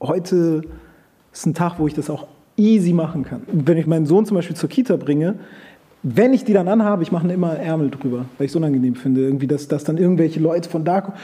[0.00, 0.62] heute
[1.32, 3.42] ist ein Tag, wo ich das auch easy machen kann.
[3.52, 5.34] Wenn ich meinen Sohn zum Beispiel zur Kita bringe,
[6.04, 9.22] wenn ich die dann anhabe, ich mache immer Ärmel drüber, weil ich es unangenehm finde,
[9.22, 11.16] irgendwie, dass, dass dann irgendwelche Leute von da kommen.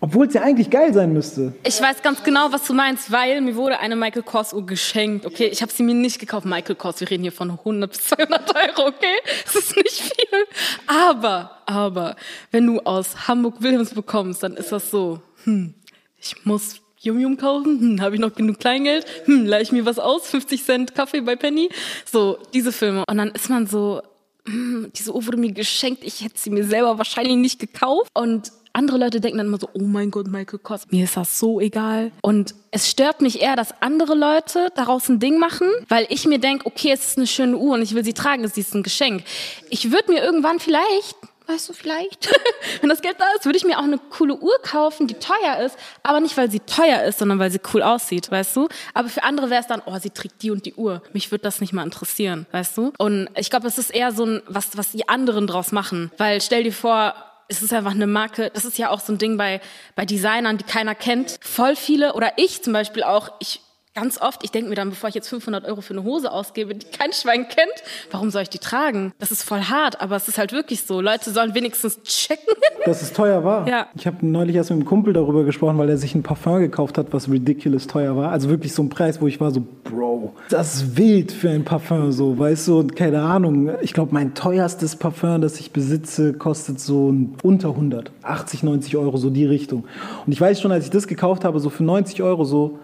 [0.00, 1.54] Obwohl es ja eigentlich geil sein müsste.
[1.64, 5.24] Ich weiß ganz genau, was du meinst, weil mir wurde eine Michael Kors Uhr geschenkt.
[5.24, 6.44] Okay, ich habe sie mir nicht gekauft.
[6.44, 9.16] Michael Kors, wir reden hier von 100 bis 200 Euro, okay?
[9.44, 10.44] Das ist nicht viel.
[10.86, 12.16] Aber, aber,
[12.50, 15.72] wenn du aus Hamburg Wilhelms bekommst, dann ist das so, hm,
[16.18, 19.86] ich muss Yum Yum kaufen, hm, habe ich noch genug Kleingeld, hm, leih ich mir
[19.86, 21.70] was aus, 50 Cent Kaffee bei Penny.
[22.04, 23.04] So, diese Filme.
[23.08, 24.02] Und dann ist man so,
[24.94, 28.10] diese Uhr wurde mir geschenkt, ich hätte sie mir selber wahrscheinlich nicht gekauft.
[28.14, 31.38] Und andere Leute denken dann immer so, oh mein Gott, Michael Kors, mir ist das
[31.38, 32.12] so egal.
[32.20, 36.38] Und es stört mich eher, dass andere Leute daraus ein Ding machen, weil ich mir
[36.38, 38.82] denke, okay, es ist eine schöne Uhr und ich will sie tragen, es ist ein
[38.82, 39.24] Geschenk.
[39.70, 42.28] Ich würde mir irgendwann vielleicht weißt du, vielleicht,
[42.80, 45.58] wenn das Geld da ist, würde ich mir auch eine coole Uhr kaufen, die teuer
[45.64, 48.68] ist, aber nicht, weil sie teuer ist, sondern weil sie cool aussieht, weißt du?
[48.94, 51.02] Aber für andere wäre es dann, oh, sie trägt die und die Uhr.
[51.12, 52.92] Mich würde das nicht mal interessieren, weißt du?
[52.98, 56.10] Und ich glaube, es ist eher so ein, was, was die anderen draus machen.
[56.18, 57.14] Weil stell dir vor,
[57.48, 59.60] es ist einfach eine Marke, das ist ja auch so ein Ding bei,
[59.94, 61.38] bei Designern, die keiner kennt.
[61.40, 63.60] Voll viele, oder ich zum Beispiel auch, ich
[63.96, 66.74] ganz oft, ich denke mir dann, bevor ich jetzt 500 Euro für eine Hose ausgebe,
[66.74, 69.12] die kein Schwein kennt, warum soll ich die tragen?
[69.18, 71.00] Das ist voll hart, aber es ist halt wirklich so.
[71.00, 72.54] Leute sollen wenigstens checken.
[72.84, 73.66] Dass es teuer war.
[73.66, 73.88] Ja.
[73.96, 76.98] Ich habe neulich erst mit einem Kumpel darüber gesprochen, weil er sich ein Parfum gekauft
[76.98, 78.30] hat, was ridiculous teuer war.
[78.30, 81.64] Also wirklich so ein Preis, wo ich war so, Bro, das ist wild für ein
[81.64, 83.70] Parfum, so, weißt du, und keine Ahnung.
[83.80, 89.16] Ich glaube, mein teuerstes Parfum, das ich besitze, kostet so unter 100, 80, 90 Euro,
[89.16, 89.86] so die Richtung.
[90.26, 92.78] Und ich weiß schon, als ich das gekauft habe, so für 90 Euro so,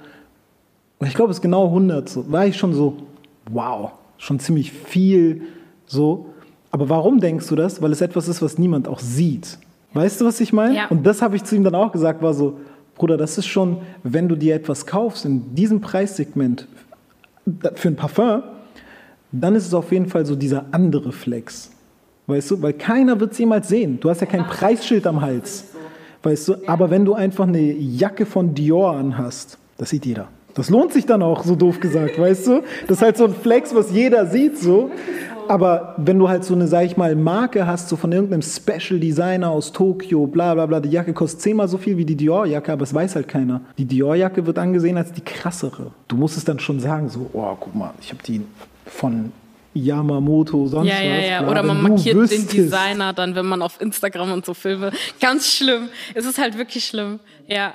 [1.03, 2.09] und ich glaube, es ist genau 100.
[2.09, 2.97] So, war ich schon so,
[3.51, 5.43] wow, schon ziemlich viel
[5.85, 6.27] so.
[6.71, 7.83] Aber warum denkst du das?
[7.83, 9.59] Weil es etwas ist, was niemand auch sieht.
[9.95, 10.77] Weißt du, was ich meine?
[10.77, 10.87] Ja.
[10.91, 12.61] Und das habe ich zu ihm dann auch gesagt, war so,
[12.95, 16.69] Bruder, das ist schon, wenn du dir etwas kaufst in diesem Preissegment
[17.75, 18.45] für ein Parfum,
[19.33, 21.73] dann ist es auf jeden Fall so dieser andere Flex.
[22.29, 22.63] Weißt du?
[22.63, 23.99] Weil keiner wird es jemals sehen.
[23.99, 25.65] Du hast ja kein Preisschild am Hals.
[26.23, 26.55] Weißt du?
[26.69, 30.29] Aber wenn du einfach eine Jacke von Dior anhast, das sieht jeder.
[30.55, 32.63] Das lohnt sich dann auch, so doof gesagt, weißt du?
[32.87, 34.91] Das ist halt so ein Flex, was jeder sieht, so.
[35.49, 39.01] Aber wenn du halt so eine, sag ich mal, Marke hast, so von irgendeinem Special
[39.01, 42.73] Designer aus Tokio, bla bla bla, die Jacke kostet zehnmal so viel wie die Dior-Jacke,
[42.73, 43.61] aber es weiß halt keiner.
[43.77, 45.91] Die Dior-Jacke wird angesehen als die krassere.
[46.09, 48.43] Du musst es dann schon sagen, so, oh, guck mal, ich habe die
[48.87, 49.33] von
[49.75, 51.29] Yamamoto, sonst ja, ja, was.
[51.29, 51.39] ja.
[51.39, 52.53] Klar, Oder man markiert den wüsstest.
[52.53, 54.93] Designer dann, wenn man auf Instagram und so filme.
[55.21, 55.89] Ganz schlimm.
[56.15, 57.21] Es ist halt wirklich schlimm.
[57.47, 57.75] Ja.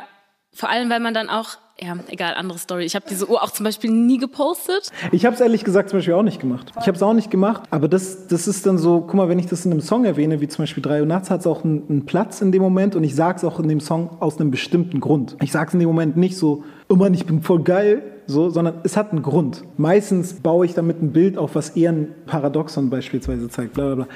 [0.54, 2.86] Vor allem, weil man dann auch, ja, egal, andere Story.
[2.86, 4.90] Ich habe diese Uhr auch zum Beispiel nie gepostet.
[5.12, 6.72] Ich habe es ehrlich gesagt zum Beispiel auch nicht gemacht.
[6.80, 9.38] Ich habe es auch nicht gemacht, aber das, das ist dann so, guck mal, wenn
[9.38, 11.64] ich das in einem Song erwähne, wie zum Beispiel 3 Uhr nachts, hat es auch
[11.64, 14.40] einen, einen Platz in dem Moment und ich sage es auch in dem Song aus
[14.40, 15.38] einem bestimmten Grund.
[15.42, 18.50] Ich sage es in dem Moment nicht so, oh Mann, ich bin voll geil, so,
[18.50, 19.64] sondern es hat einen Grund.
[19.78, 23.96] Meistens baue ich damit ein Bild auf, was eher ein Paradoxon beispielsweise zeigt, bla bla
[23.96, 24.08] bla.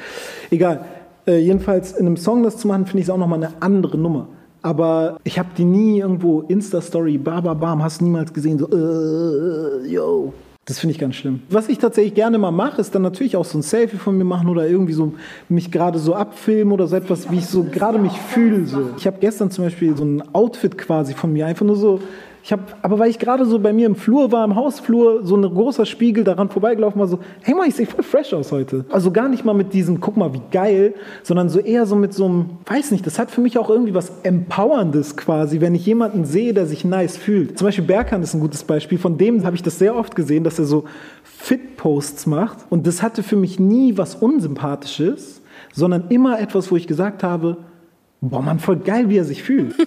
[0.49, 0.85] Egal.
[1.27, 3.99] Äh, jedenfalls in einem Song das zu machen, finde ich es auch nochmal eine andere
[3.99, 4.29] Nummer.
[4.61, 10.33] Aber ich habe die nie irgendwo Insta-Story, bam, bam, hast niemals gesehen, so, äh, yo.
[10.65, 11.41] Das finde ich ganz schlimm.
[11.49, 14.23] Was ich tatsächlich gerne mal mache, ist dann natürlich auch so ein Selfie von mir
[14.23, 15.13] machen oder irgendwie so
[15.49, 18.67] mich gerade so abfilmen oder so etwas, wie ich so gerade mich fühle.
[18.67, 18.91] So.
[18.95, 21.99] Ich habe gestern zum Beispiel so ein Outfit quasi von mir, einfach nur so.
[22.43, 25.35] Ich habe, aber weil ich gerade so bei mir im Flur war, im Hausflur, so
[25.35, 28.85] ein großer Spiegel daran vorbeigelaufen war, so, hey mal, ich sehe voll fresh aus heute.
[28.89, 32.13] Also gar nicht mal mit diesem, guck mal, wie geil, sondern so eher so mit
[32.13, 35.85] so einem, weiß nicht, das hat für mich auch irgendwie was Empowerndes quasi, wenn ich
[35.85, 37.59] jemanden sehe, der sich nice fühlt.
[37.59, 40.43] Zum Beispiel Berkan ist ein gutes Beispiel, von dem habe ich das sehr oft gesehen,
[40.43, 40.85] dass er so
[41.23, 45.41] Fit-Posts macht und das hatte für mich nie was Unsympathisches,
[45.73, 47.57] sondern immer etwas, wo ich gesagt habe,
[48.21, 49.75] boah, man, voll geil, wie er sich fühlt.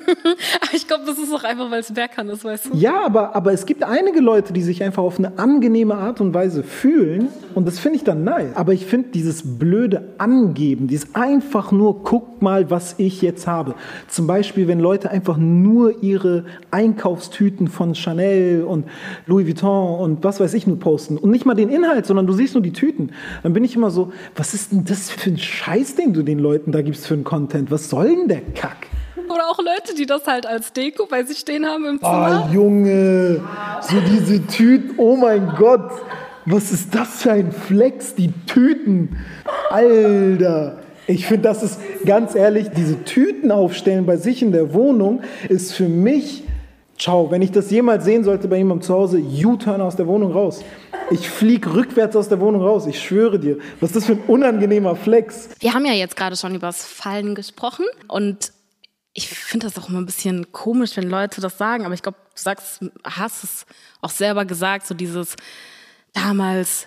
[0.73, 2.77] Ich glaube, das ist auch einfach, weil es Berkan ist, weißt du?
[2.77, 6.35] Ja, aber, aber es gibt einige Leute, die sich einfach auf eine angenehme Art und
[6.35, 8.57] Weise fühlen und das finde ich dann nice.
[8.57, 13.77] Aber ich finde dieses blöde Angeben, dieses einfach nur, guck mal, was ich jetzt habe.
[14.09, 18.87] Zum Beispiel, wenn Leute einfach nur ihre Einkaufstüten von Chanel und
[19.27, 22.33] Louis Vuitton und was weiß ich nur posten und nicht mal den Inhalt, sondern du
[22.33, 23.13] siehst nur die Tüten,
[23.45, 26.41] dann bin ich immer so, was ist denn das für ein Scheiß, den du den
[26.41, 27.71] Leuten da gibst für einen Content?
[27.71, 28.87] Was soll denn der Kack?
[29.27, 32.51] Oder auch Leute, die das halt als Deko bei sich stehen haben im Ah, Zimmer.
[32.53, 33.41] Junge,
[33.81, 35.91] so diese Tüten, oh mein Gott,
[36.47, 39.17] was ist das für ein Flex, die Tüten,
[39.71, 40.79] Alter.
[41.07, 45.73] Ich finde, das ist ganz ehrlich, diese Tüten aufstellen bei sich in der Wohnung ist
[45.75, 46.44] für mich,
[47.05, 50.33] ciao, wenn ich das jemals sehen sollte bei jemandem zu Hause, U-Turn aus der Wohnung
[50.33, 50.65] raus.
[51.11, 53.59] Ich fliege rückwärts aus der Wohnung raus, ich schwöre dir.
[53.81, 55.51] Was ist das für ein unangenehmer Flex?
[55.61, 58.53] Wir haben ja jetzt gerade schon über das Fallen gesprochen und
[59.13, 62.17] ich finde das auch immer ein bisschen komisch, wenn Leute das sagen, aber ich glaube,
[62.35, 63.67] du sagst, hast es
[64.01, 65.37] auch selber gesagt, so dieses
[66.15, 66.87] damals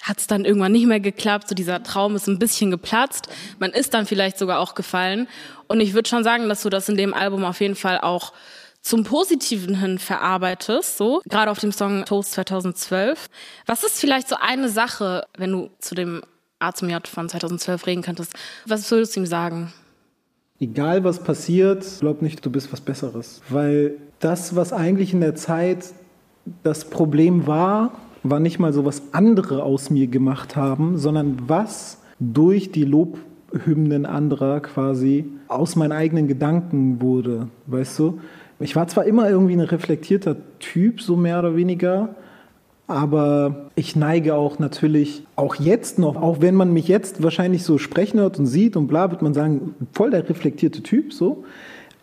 [0.00, 3.72] hat es dann irgendwann nicht mehr geklappt, so dieser Traum ist ein bisschen geplatzt, man
[3.72, 5.28] ist dann vielleicht sogar auch gefallen
[5.68, 8.32] und ich würde schon sagen, dass du das in dem Album auf jeden Fall auch
[8.82, 13.26] zum Positiven hin verarbeitest, so gerade auf dem Song Toast 2012.
[13.66, 16.22] Was ist vielleicht so eine Sache, wenn du zu dem
[16.58, 18.34] A zum J von 2012 reden könntest,
[18.66, 19.72] was würdest du ihm sagen?
[20.60, 23.40] egal was passiert, glaub nicht, du bist was Besseres.
[23.48, 25.92] Weil das, was eigentlich in der Zeit
[26.62, 31.98] das Problem war, war nicht mal so, was andere aus mir gemacht haben, sondern was
[32.18, 38.20] durch die Lobhymnen anderer quasi aus meinen eigenen Gedanken wurde, weißt du?
[38.60, 42.14] Ich war zwar immer irgendwie ein reflektierter Typ, so mehr oder weniger,
[42.86, 47.78] aber ich neige auch natürlich, auch jetzt noch, auch wenn man mich jetzt wahrscheinlich so
[47.78, 51.44] sprechen hört und sieht und bla, wird man sagen, voll der reflektierte Typ, so.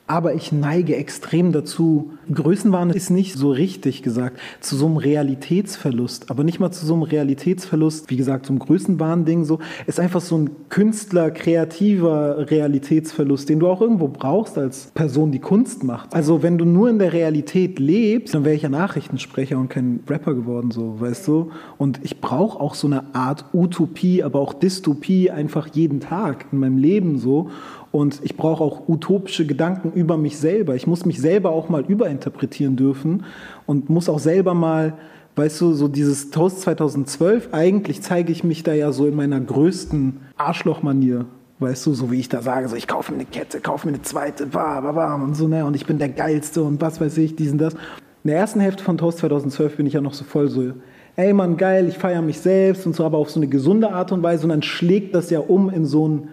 [0.08, 2.12] Aber ich neige extrem dazu.
[2.34, 4.40] Größenwahn ist nicht so richtig gesagt.
[4.62, 6.32] Zu so einem Realitätsverlust.
[6.32, 9.60] Aber nicht mal zu so einem Realitätsverlust, wie gesagt, so einem Größenwahn-Ding so.
[9.86, 15.40] Ist einfach so ein Künstler, kreativer Realitätsverlust, den du auch irgendwo brauchst als Person, die
[15.40, 16.14] Kunst macht.
[16.14, 20.00] Also wenn du nur in der Realität lebst, dann wäre ich ja Nachrichtensprecher und kein
[20.08, 21.52] Rapper geworden, so, weißt du?
[21.78, 26.60] Und ich brauche auch so eine Art Utopie, aber auch Dystopie einfach jeden Tag in
[26.60, 27.50] meinem Leben so.
[27.92, 30.76] Und ich brauche auch utopische Gedanken über mich selber.
[30.76, 33.24] Ich muss mich selber auch mal überinterpretieren dürfen
[33.66, 34.94] und muss auch selber mal,
[35.36, 39.40] weißt du, so dieses Toast 2012, eigentlich zeige ich mich da ja so in meiner
[39.40, 41.26] größten Arschlochmanier.
[41.60, 43.94] Weißt du, so wie ich da sage, so ich kaufe mir eine Kette, kaufe mir
[43.96, 47.02] eine zweite, bam, bam, bam und so, ne, und ich bin der Geilste und was
[47.02, 47.74] weiß ich, diesen, das.
[47.74, 50.74] In der ersten Hälfte von Toast 2012 bin ich ja noch so voll so,
[51.16, 54.12] ey Mann, geil, ich feiere mich selbst und so, aber auf so eine gesunde Art
[54.12, 56.28] und Weise und dann schlägt das ja um in so ein,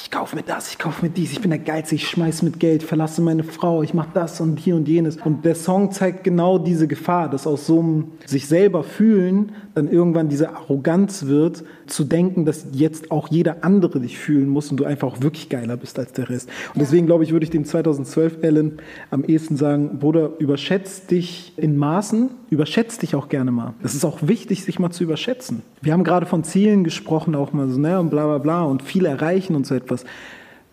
[0.00, 2.60] ich kaufe mir das, ich kaufe mir dies, ich bin der Geiz, ich schmeiß mit
[2.60, 5.16] Geld, verlasse meine Frau, ich mache das und hier und jenes.
[5.16, 9.90] Und der Song zeigt genau diese Gefahr, dass aus so einem sich selber fühlen dann
[9.90, 14.76] irgendwann diese Arroganz wird, zu denken, dass jetzt auch jeder andere dich fühlen muss und
[14.78, 16.50] du einfach auch wirklich geiler bist als der Rest.
[16.74, 18.78] Und deswegen glaube ich, würde ich dem 2012 Ellen
[19.10, 23.74] am ehesten sagen, Bruder, überschätzt dich in Maßen, überschätzt dich auch gerne mal.
[23.82, 25.62] Es ist auch wichtig, sich mal zu überschätzen.
[25.80, 28.82] Wir haben gerade von Zielen gesprochen, auch mal so, ne, und bla bla bla und
[28.82, 30.04] viel erreichen und so etwas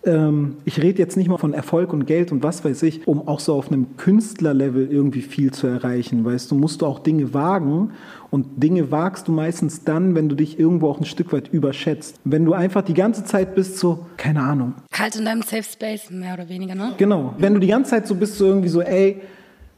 [0.05, 3.27] ähm, ich rede jetzt nicht mal von Erfolg und Geld und was weiß ich, um
[3.27, 6.23] auch so auf einem Künstlerlevel irgendwie viel zu erreichen.
[6.23, 7.91] Weißt du, musst du auch Dinge wagen
[8.35, 12.19] und Dinge wagst du meistens dann, wenn du dich irgendwo auch ein Stück weit überschätzt.
[12.25, 14.73] Wenn du einfach die ganze Zeit bist so, keine Ahnung.
[14.91, 16.95] Halt in deinem Safe Space, mehr oder weniger, ne?
[16.97, 17.33] Genau.
[17.37, 19.21] Wenn du die ganze Zeit so bist, so irgendwie so, ey,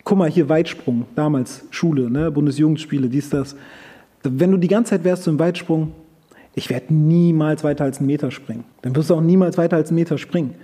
[0.04, 3.56] guck mal, hier Weitsprung, damals Schule, ne, Bundesjugendspiele, dies, das.
[4.24, 5.91] Wenn du die ganze Zeit wärst so im Weitsprung,
[6.56, 8.63] ich werde niemals weiter als einen Meter springen.
[8.82, 10.56] Dann wirst du auch niemals weiter als einen Meter springen.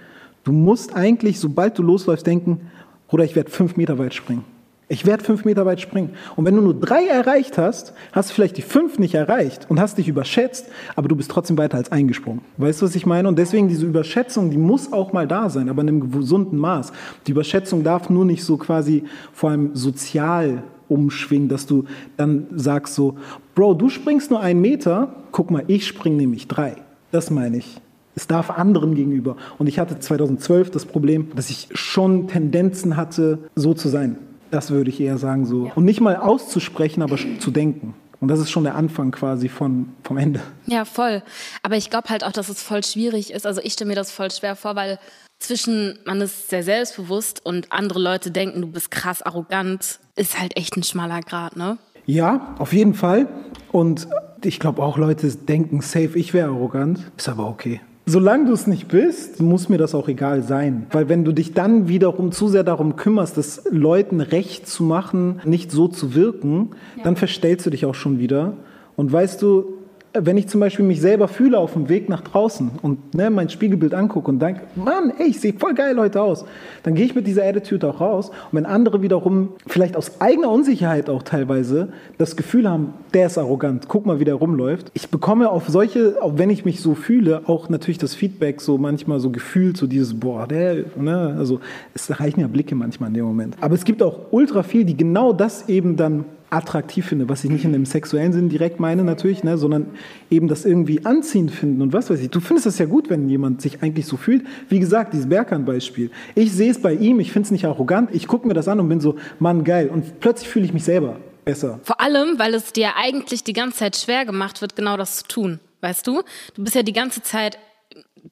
[0.44, 2.72] Du musst eigentlich, sobald du losläufst, denken,
[3.08, 4.46] Bruder, ich werde fünf Meter weit springen.
[4.94, 6.12] Ich werde fünf Meter weit springen.
[6.36, 9.80] Und wenn du nur drei erreicht hast, hast du vielleicht die fünf nicht erreicht und
[9.80, 12.42] hast dich überschätzt, aber du bist trotzdem weiter als eingesprungen.
[12.58, 13.28] Weißt du, was ich meine?
[13.28, 16.94] Und deswegen diese Überschätzung, die muss auch mal da sein, aber in einem gesunden Maß.
[17.26, 19.04] Die Überschätzung darf nur nicht so quasi
[19.34, 23.18] vor allem sozial umschwingen, dass du dann sagst so,
[23.56, 26.76] Bro, du springst nur einen Meter, guck mal, ich spring nämlich drei.
[27.10, 27.82] Das meine ich.
[28.14, 29.38] Es darf anderen gegenüber.
[29.58, 34.18] Und ich hatte 2012 das Problem, dass ich schon Tendenzen hatte, so zu sein.
[34.54, 35.72] Das würde ich eher sagen so.
[35.74, 37.96] Und nicht mal auszusprechen, aber zu denken.
[38.20, 40.42] Und das ist schon der Anfang quasi von, vom Ende.
[40.68, 41.24] Ja, voll.
[41.63, 43.48] Aber ich glaube halt auch, dass es voll schwierig ist.
[43.48, 45.00] Also ich stelle mir das voll schwer vor, weil
[45.39, 50.56] zwischen man ist sehr selbstbewusst und andere Leute denken, du bist krass arrogant, ist halt
[50.56, 51.80] echt ein schmaler Grad, ne?
[52.06, 53.28] Ja, auf jeden Fall.
[53.72, 54.08] Und
[54.44, 57.00] ich glaube auch Leute denken, safe, ich wäre arrogant.
[57.18, 57.82] Ist aber okay.
[58.06, 60.88] Solange du es nicht bist, muss mir das auch egal sein.
[60.92, 65.39] Weil wenn du dich dann wiederum zu sehr darum kümmerst, das Leuten recht zu machen,
[65.46, 67.04] nicht so zu wirken, ja.
[67.04, 68.54] dann verstellst du dich auch schon wieder.
[68.98, 69.78] Und weißt du,
[70.13, 73.49] wenn ich zum Beispiel mich selber fühle auf dem Weg nach draußen und ne, mein
[73.49, 76.45] Spiegelbild angucke und denke, Mann, ey, ich sehe voll geil heute aus,
[76.84, 78.30] dann gehe ich mit dieser Attitude auch raus.
[78.30, 83.38] Und wenn andere wiederum vielleicht aus eigener Unsicherheit auch teilweise das Gefühl haben, der ist
[83.38, 84.91] arrogant, guck mal, wie der rumläuft.
[84.93, 88.78] Ich bekomme auf solche, auch wenn ich mich so fühle, auch natürlich das Feedback so
[88.78, 91.60] manchmal so gefühlt, so dieses, boah, der, ne, also
[91.95, 93.56] es reichen ja Blicke manchmal in dem Moment.
[93.62, 97.50] Aber es gibt auch ultra viel, die genau das eben dann attraktiv finde, was ich
[97.50, 99.88] nicht in dem sexuellen Sinn direkt meine natürlich, ne, sondern
[100.30, 102.30] eben das irgendwie anziehend finden und was weiß ich.
[102.30, 104.46] Du findest es ja gut, wenn jemand sich eigentlich so fühlt.
[104.70, 106.12] Wie gesagt, dieses Berkan-Beispiel.
[106.36, 108.80] Ich sehe es bei ihm, ich finde es nicht arrogant, ich gucke mir das an
[108.80, 109.89] und bin so, Mann, geil.
[109.89, 111.80] Und plötzlich fühle ich mich selber besser.
[111.84, 115.28] Vor allem, weil es dir eigentlich die ganze Zeit schwer gemacht wird, genau das zu
[115.28, 115.60] tun.
[115.82, 116.22] Weißt du?
[116.56, 117.58] Du bist ja die ganze Zeit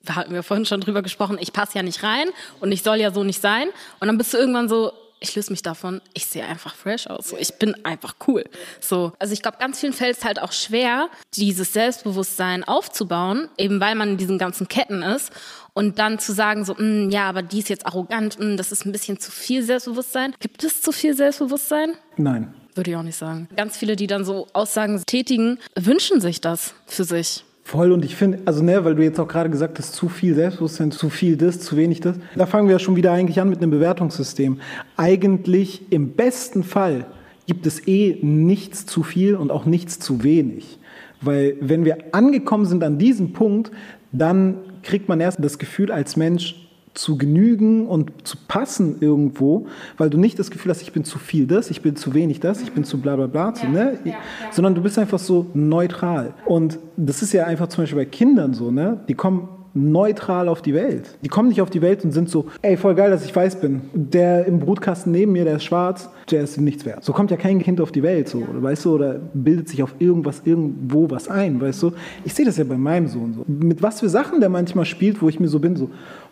[0.03, 2.27] da hatten wir vorhin schon drüber gesprochen, ich passe ja nicht rein
[2.59, 3.67] und ich soll ja so nicht sein.
[3.99, 7.29] Und dann bist du irgendwann so, ich löse mich davon, ich sehe einfach fresh aus.
[7.29, 8.43] So, ich bin einfach cool.
[8.79, 13.79] So, also ich glaube, ganz vielen fällt es halt auch schwer, dieses Selbstbewusstsein aufzubauen, eben
[13.79, 15.31] weil man in diesen ganzen Ketten ist.
[15.73, 18.85] Und dann zu sagen, so, mm, ja, aber die ist jetzt arrogant, mm, das ist
[18.85, 20.35] ein bisschen zu viel Selbstbewusstsein.
[20.39, 21.93] Gibt es zu viel Selbstbewusstsein?
[22.17, 22.53] Nein.
[22.73, 23.49] Würde ich auch nicht sagen.
[23.55, 27.43] Ganz viele, die dann so Aussagen tätigen, wünschen sich das für sich.
[27.71, 30.35] Voll und ich finde, also ne, weil du jetzt auch gerade gesagt hast, zu viel
[30.35, 32.17] Selbstbewusstsein, zu viel das, zu wenig das.
[32.35, 34.59] Da fangen wir ja schon wieder eigentlich an mit einem Bewertungssystem.
[34.97, 37.05] Eigentlich im besten Fall
[37.47, 40.79] gibt es eh nichts zu viel und auch nichts zu wenig.
[41.21, 43.71] Weil wenn wir angekommen sind an diesem Punkt,
[44.11, 50.09] dann kriegt man erst das Gefühl als Mensch, zu genügen und zu passen irgendwo, weil
[50.09, 52.61] du nicht das Gefühl hast, ich bin zu viel das, ich bin zu wenig das,
[52.61, 53.99] ich bin zu bla bla bla, ja, ne?
[54.03, 54.17] Ja, ja.
[54.51, 56.33] sondern du bist einfach so neutral.
[56.45, 58.99] Und das ist ja einfach zum Beispiel bei Kindern so, ne?
[59.07, 61.17] die kommen neutral auf die Welt.
[61.23, 63.61] Die kommen nicht auf die Welt und sind so, ey, voll geil, dass ich weiß
[63.61, 63.81] bin.
[63.93, 67.03] Der im Brutkasten neben mir, der ist schwarz, der ist nichts wert.
[67.03, 69.81] So kommt ja kein Kind auf die Welt, so, oder, weißt du, oder bildet sich
[69.81, 71.91] auf irgendwas, irgendwo was ein, weißt du.
[72.25, 73.45] Ich sehe das ja bei meinem Sohn so.
[73.47, 75.89] Mit was für Sachen der manchmal spielt, wo ich mir so bin, so,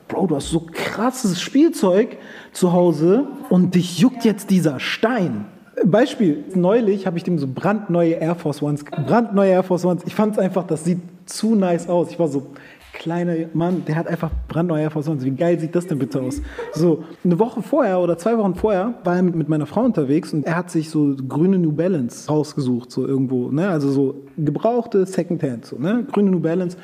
[0.10, 2.18] Bro, du hast so krasses Spielzeug
[2.52, 5.46] zu Hause und dich juckt jetzt dieser Stein.
[5.86, 10.04] Beispiel, neulich habe ich dem so brandneue Air Force Ones, brandneue Air Force Ones.
[10.08, 12.10] Ich fand es einfach, das sieht zu nice aus.
[12.10, 12.48] Ich war so,
[12.94, 15.24] kleiner Mann, der hat einfach brandneue Air Force Ones.
[15.24, 16.42] Wie geil sieht das denn bitte aus?
[16.74, 20.44] So, eine Woche vorher oder zwei Wochen vorher war er mit meiner Frau unterwegs und
[20.44, 23.70] er hat sich so grüne New Balance rausgesucht, so irgendwo, ne?
[23.70, 26.04] Also so gebrauchte Secondhand, so, ne?
[26.12, 26.78] Grüne New Balance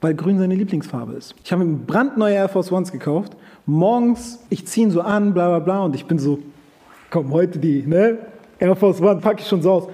[0.00, 1.34] weil grün seine Lieblingsfarbe ist.
[1.44, 3.36] Ich habe ihm brandneue Air Force Ones gekauft.
[3.66, 6.38] Morgens, ich ziehe ihn so an, bla bla bla, und ich bin so,
[7.10, 8.18] komm, heute die, ne?
[8.58, 9.88] Air Force One, packe ich schon so aus.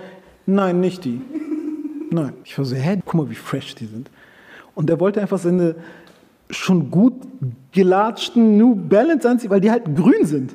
[0.46, 1.20] Nein, nicht die.
[2.10, 2.32] Nein.
[2.44, 4.10] Ich war so, hä, guck mal, wie fresh die sind.
[4.74, 5.74] Und er wollte einfach seine
[6.50, 7.14] schon gut
[7.72, 10.54] gelatschten New Balance anziehen, weil die halt grün sind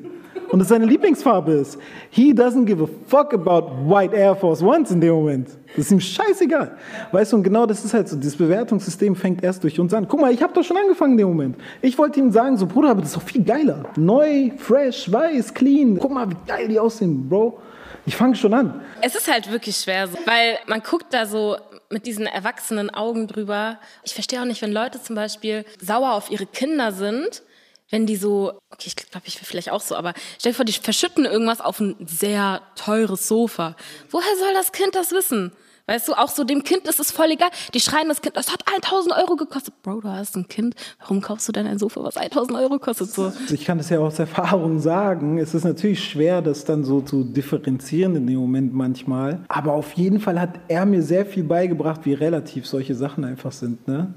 [0.50, 1.78] und es seine Lieblingsfarbe ist.
[2.10, 5.50] He doesn't give a fuck about white Air Force Ones in dem Moment.
[5.76, 6.78] Das ist ihm scheißegal.
[7.12, 10.08] Weißt du, und genau das ist halt so, das Bewertungssystem fängt erst durch uns an.
[10.08, 11.56] Guck mal, ich habe doch schon angefangen in dem Moment.
[11.82, 13.86] Ich wollte ihm sagen, so Bruder, aber das ist doch viel geiler.
[13.96, 15.98] Neu, fresh, weiß, clean.
[15.98, 17.60] Guck mal, wie geil die aussehen, Bro.
[18.06, 18.82] Ich fange schon an.
[19.02, 21.56] Es ist halt wirklich schwer, weil man guckt da so
[21.90, 23.78] mit diesen erwachsenen Augen drüber.
[24.04, 27.44] Ich verstehe auch nicht, wenn Leute zum Beispiel sauer auf ihre Kinder sind
[27.92, 30.66] wenn die so, okay, ich glaube, ich will vielleicht auch so, aber stell dir vor,
[30.66, 33.76] die verschütten irgendwas auf ein sehr teures Sofa.
[34.10, 35.52] Woher soll das Kind das wissen?
[35.88, 37.50] Weißt du, auch so dem Kind ist es voll egal.
[37.74, 39.74] Die schreien das Kind, das hat 1000 Euro gekostet.
[39.82, 40.76] Bro, du hast ein Kind.
[41.00, 43.12] Warum kaufst du denn ein Sofa, was 1000 Euro kostet?
[43.12, 43.34] So.
[43.50, 45.38] Ich kann das ja aus Erfahrung sagen.
[45.38, 49.44] Es ist natürlich schwer, das dann so zu differenzieren in dem Moment manchmal.
[49.50, 53.52] Aber auf jeden Fall hat er mir sehr viel beigebracht, wie relativ solche Sachen einfach
[53.52, 53.86] sind.
[53.88, 54.14] Ne?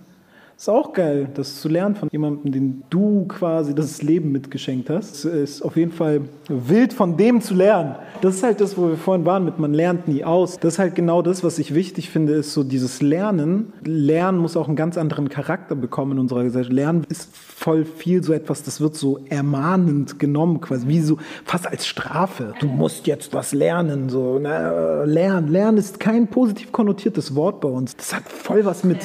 [0.56, 5.24] Ist auch geil, das zu lernen von jemandem, den du quasi das Leben mitgeschenkt hast.
[5.24, 7.96] Ist auf jeden Fall wild von dem zu lernen.
[8.22, 10.58] Das ist halt das, wo wir vorhin waren mit man lernt nie aus.
[10.58, 13.72] Das ist halt genau das, was ich wichtig finde, ist so dieses Lernen.
[13.84, 16.72] Lernen muss auch einen ganz anderen Charakter bekommen in unserer Gesellschaft.
[16.72, 21.66] Lernen ist voll viel so etwas, das wird so ermahnend genommen, quasi wie so fast
[21.66, 22.54] als Strafe.
[22.60, 25.48] Du musst jetzt was lernen, so na, lernen.
[25.48, 27.96] Lernen ist kein positiv konnotiertes Wort bei uns.
[27.96, 29.02] Das hat voll was mit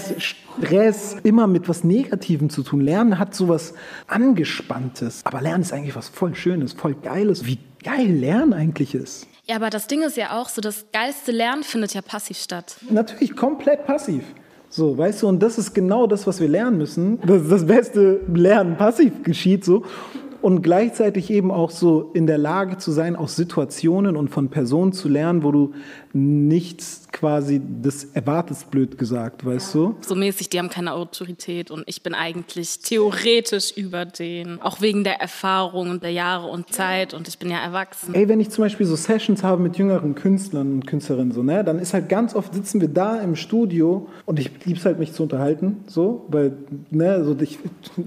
[0.59, 2.81] Stress, immer mit was Negativem zu tun.
[2.81, 3.73] Lernen hat sowas
[4.07, 5.21] Angespanntes.
[5.23, 7.45] Aber Lernen ist eigentlich was voll Schönes, voll Geiles.
[7.45, 9.27] Wie geil Lernen eigentlich ist.
[9.45, 12.77] Ja, aber das Ding ist ja auch so, das geilste Lernen findet ja passiv statt.
[12.89, 14.23] Natürlich komplett passiv.
[14.69, 17.19] So, weißt du, und das ist genau das, was wir lernen müssen.
[17.25, 19.83] Das, das beste Lernen passiv geschieht so
[20.41, 24.93] und gleichzeitig eben auch so in der Lage zu sein, aus Situationen und von Personen
[24.93, 25.73] zu lernen, wo du
[26.13, 29.81] nichts quasi das erwartest, blöd gesagt, weißt ja.
[29.81, 29.95] du?
[30.01, 35.03] So mäßig, die haben keine Autorität und ich bin eigentlich theoretisch über den, auch wegen
[35.03, 38.13] der Erfahrung und der Jahre und Zeit und ich bin ja erwachsen.
[38.13, 41.63] Ey, wenn ich zum Beispiel so Sessions habe mit jüngeren Künstlern und Künstlerinnen, so, ne,
[41.63, 45.13] dann ist halt ganz oft sitzen wir da im Studio und ich lieb's halt, mich
[45.13, 46.53] zu unterhalten, so, weil,
[46.89, 47.59] ne, so, ich,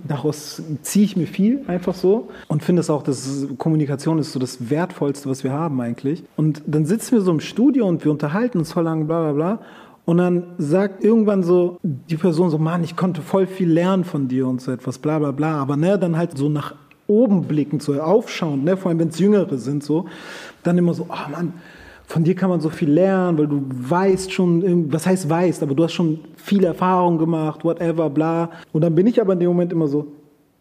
[0.09, 4.39] daraus ziehe ich mir viel einfach so und finde es auch, dass Kommunikation ist so
[4.39, 6.25] das Wertvollste, was wir haben eigentlich.
[6.37, 9.33] Und dann sitzen wir so im Studio und wir unterhalten uns voll lang, bla bla
[9.33, 9.59] bla.
[10.05, 14.27] Und dann sagt irgendwann so die Person so, Mann, ich konnte voll viel lernen von
[14.27, 15.61] dir und so etwas, bla bla bla.
[15.61, 16.75] Aber ne, dann halt so nach
[17.07, 20.07] oben blicken, so aufschauen, ne, vor allem wenn es Jüngere sind, so,
[20.63, 21.53] dann immer so, oh Mann,
[22.07, 25.75] von dir kann man so viel lernen, weil du weißt schon, was heißt weißt, aber
[25.75, 28.51] du hast schon viele Erfahrungen gemacht, whatever, bla.
[28.73, 30.09] Und dann bin ich aber in dem Moment immer so,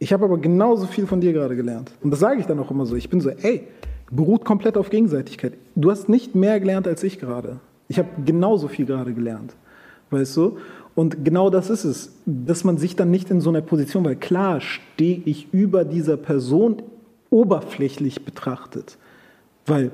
[0.02, 1.92] ich habe aber genauso viel von dir gerade gelernt.
[2.02, 2.96] Und das sage ich dann auch immer so.
[2.96, 3.68] Ich bin so, ey,
[4.10, 5.54] beruht komplett auf Gegenseitigkeit.
[5.76, 7.60] Du hast nicht mehr gelernt als ich gerade.
[7.88, 9.56] Ich habe genauso viel gerade gelernt.
[10.10, 10.58] Weißt du?
[10.96, 14.16] Und genau das ist es, dass man sich dann nicht in so einer Position, weil
[14.16, 16.82] klar stehe ich über dieser Person
[17.30, 18.98] oberflächlich betrachtet.
[19.66, 19.92] Weil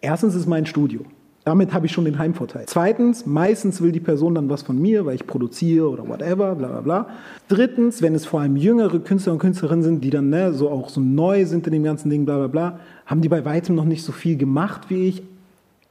[0.00, 1.02] Erstens ist mein Studio.
[1.50, 2.62] Damit habe ich schon den Heimvorteil.
[2.66, 6.68] Zweitens, meistens will die Person dann was von mir, weil ich produziere oder whatever, bla
[6.68, 7.08] bla bla.
[7.48, 10.90] Drittens, wenn es vor allem jüngere Künstler und Künstlerinnen sind, die dann ne, so auch
[10.90, 13.84] so neu sind in dem ganzen Ding, bla bla bla, haben die bei weitem noch
[13.84, 15.24] nicht so viel gemacht wie ich,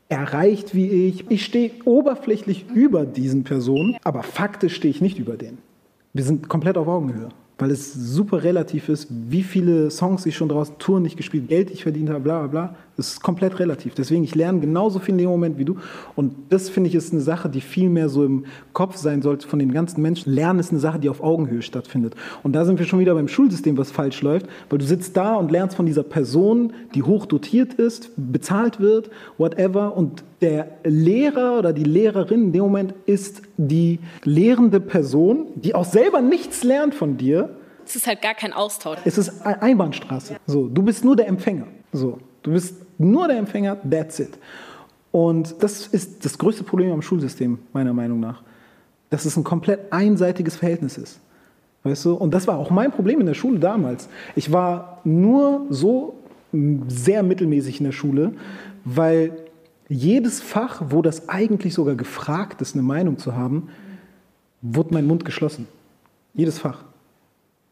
[0.07, 1.29] erreicht wie ich.
[1.29, 5.57] Ich stehe oberflächlich über diesen Personen, aber faktisch stehe ich nicht über denen.
[6.13, 10.47] Wir sind komplett auf Augenhöhe weil es super relativ ist, wie viele Songs ich schon
[10.47, 12.75] draußen Touren nicht gespielt, Geld ich verdient habe, bla bla bla.
[12.99, 13.95] Das ist komplett relativ.
[13.95, 15.77] Deswegen, ich lerne genauso viel in dem Moment wie du.
[16.17, 18.43] Und das finde ich ist eine Sache, die viel mehr so im
[18.73, 20.33] Kopf sein sollte von den ganzen Menschen.
[20.33, 22.13] Lernen ist eine Sache, die auf Augenhöhe stattfindet.
[22.43, 25.35] Und da sind wir schon wieder beim Schulsystem, was falsch läuft, weil du sitzt da
[25.35, 29.95] und lernst von dieser Person, die hoch dotiert ist, bezahlt wird, whatever.
[29.95, 35.85] Und der Lehrer oder die Lehrerin in dem Moment ist die lehrende Person, die auch
[35.85, 37.55] selber nichts lernt von dir.
[37.85, 38.99] Es ist halt gar kein Austausch.
[39.05, 40.35] Es ist Einbahnstraße.
[40.47, 41.67] So, du bist nur der Empfänger.
[41.93, 43.77] So, du bist nur der Empfänger.
[43.89, 44.37] That's it.
[45.11, 48.43] Und das ist das größte Problem am Schulsystem meiner Meinung nach,
[49.09, 51.19] dass es ein komplett einseitiges Verhältnis ist.
[51.83, 52.13] Weißt du?
[52.13, 54.09] Und das war auch mein Problem in der Schule damals.
[54.35, 56.15] Ich war nur so
[56.87, 58.33] sehr mittelmäßig in der Schule,
[58.83, 59.31] weil
[59.87, 63.69] jedes Fach, wo das eigentlich sogar gefragt ist, eine Meinung zu haben,
[64.61, 65.67] wurde mein Mund geschlossen.
[66.33, 66.83] Jedes Fach.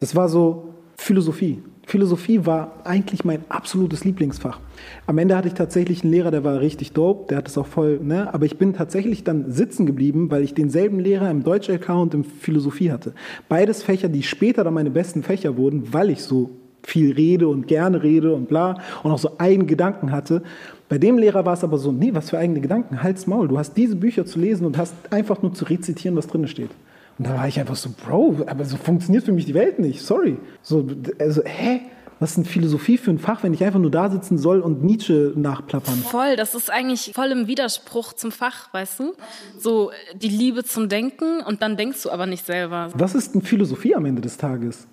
[0.00, 1.62] Das war so Philosophie.
[1.88, 4.60] Philosophie war eigentlich mein absolutes Lieblingsfach.
[5.06, 7.66] Am Ende hatte ich tatsächlich einen Lehrer, der war richtig dope, der hat es auch
[7.66, 8.32] voll, ne?
[8.34, 12.24] aber ich bin tatsächlich dann sitzen geblieben, weil ich denselben Lehrer im Deutsch-LK und im
[12.24, 13.14] Philosophie hatte.
[13.48, 16.50] Beides Fächer, die später dann meine besten Fächer wurden, weil ich so
[16.82, 20.42] viel rede und gerne rede und bla und auch so eigene Gedanken hatte.
[20.90, 23.48] Bei dem Lehrer war es aber so, nee, was für eigene Gedanken, halt's Maul.
[23.48, 26.70] Du hast diese Bücher zu lesen und hast einfach nur zu rezitieren, was drin steht.
[27.18, 30.02] Und da war ich einfach so, Bro, aber so funktioniert für mich die Welt nicht,
[30.02, 30.38] sorry.
[30.62, 30.86] So,
[31.18, 31.82] also, hä?
[32.20, 34.82] Was ist denn Philosophie für ein Fach, wenn ich einfach nur da sitzen soll und
[34.82, 35.98] Nietzsche nachplappern?
[35.98, 39.12] Voll, das ist eigentlich voll im Widerspruch zum Fach, weißt du?
[39.56, 42.90] So die Liebe zum Denken und dann denkst du aber nicht selber.
[42.94, 44.88] Was ist denn Philosophie am Ende des Tages?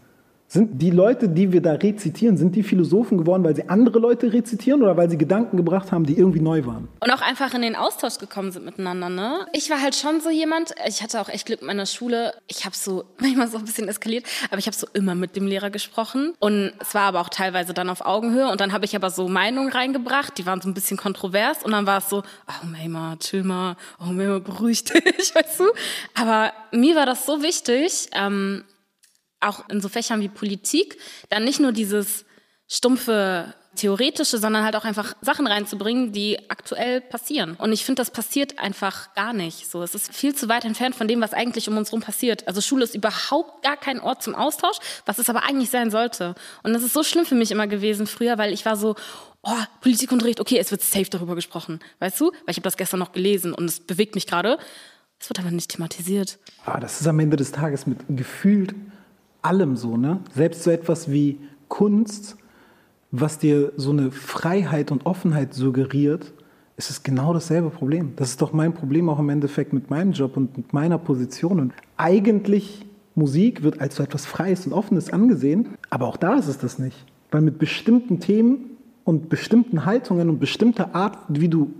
[0.47, 4.31] Sind die Leute, die wir da rezitieren, sind die Philosophen geworden, weil sie andere Leute
[4.31, 6.87] rezitieren oder weil sie Gedanken gebracht haben, die irgendwie neu waren?
[6.99, 9.47] Und auch einfach in den Austausch gekommen sind miteinander, ne?
[9.53, 12.33] Ich war halt schon so jemand, ich hatte auch echt Glück in meiner Schule.
[12.47, 15.47] Ich habe so manchmal so ein bisschen eskaliert, aber ich habe so immer mit dem
[15.47, 18.95] Lehrer gesprochen und es war aber auch teilweise dann auf Augenhöhe und dann habe ich
[18.95, 22.21] aber so Meinungen reingebracht, die waren so ein bisschen kontrovers und dann war es so,
[22.47, 25.65] oh Mayma, chill mal, oh Mayma, beruhig dich, weißt du?
[26.13, 28.63] Aber mir war das so wichtig, ähm,
[29.39, 30.97] auch in so Fächern wie Politik,
[31.29, 32.25] dann nicht nur dieses
[32.67, 37.55] stumpfe theoretische, sondern halt auch einfach Sachen reinzubringen, die aktuell passieren.
[37.55, 39.69] Und ich finde, das passiert einfach gar nicht.
[39.69, 42.47] So, es ist viel zu weit entfernt von dem, was eigentlich um uns herum passiert.
[42.47, 46.35] Also Schule ist überhaupt gar kein Ort zum Austausch, was es aber eigentlich sein sollte.
[46.63, 48.95] Und das ist so schlimm für mich immer gewesen früher, weil ich war so,
[49.43, 52.31] oh, Politikunterricht, okay, es wird safe darüber gesprochen, weißt du?
[52.31, 54.57] Weil ich habe das gestern noch gelesen und es bewegt mich gerade.
[55.19, 56.39] Es wird aber nicht thematisiert.
[56.65, 58.75] Ah, das ist am Ende des Tages mit gefühlt
[59.45, 60.19] allem so, ne?
[60.33, 62.37] Selbst so etwas wie Kunst,
[63.11, 66.33] was dir so eine Freiheit und Offenheit suggeriert,
[66.77, 68.13] ist es genau dasselbe Problem.
[68.17, 71.59] Das ist doch mein Problem auch im Endeffekt mit meinem Job und mit meiner Position.
[71.59, 72.85] Und eigentlich
[73.15, 76.79] Musik wird als so etwas Freies und Offenes angesehen, aber auch da ist es das
[76.79, 77.05] nicht.
[77.31, 78.71] Weil mit bestimmten Themen
[79.05, 81.73] und bestimmten Haltungen und bestimmter Art, wie du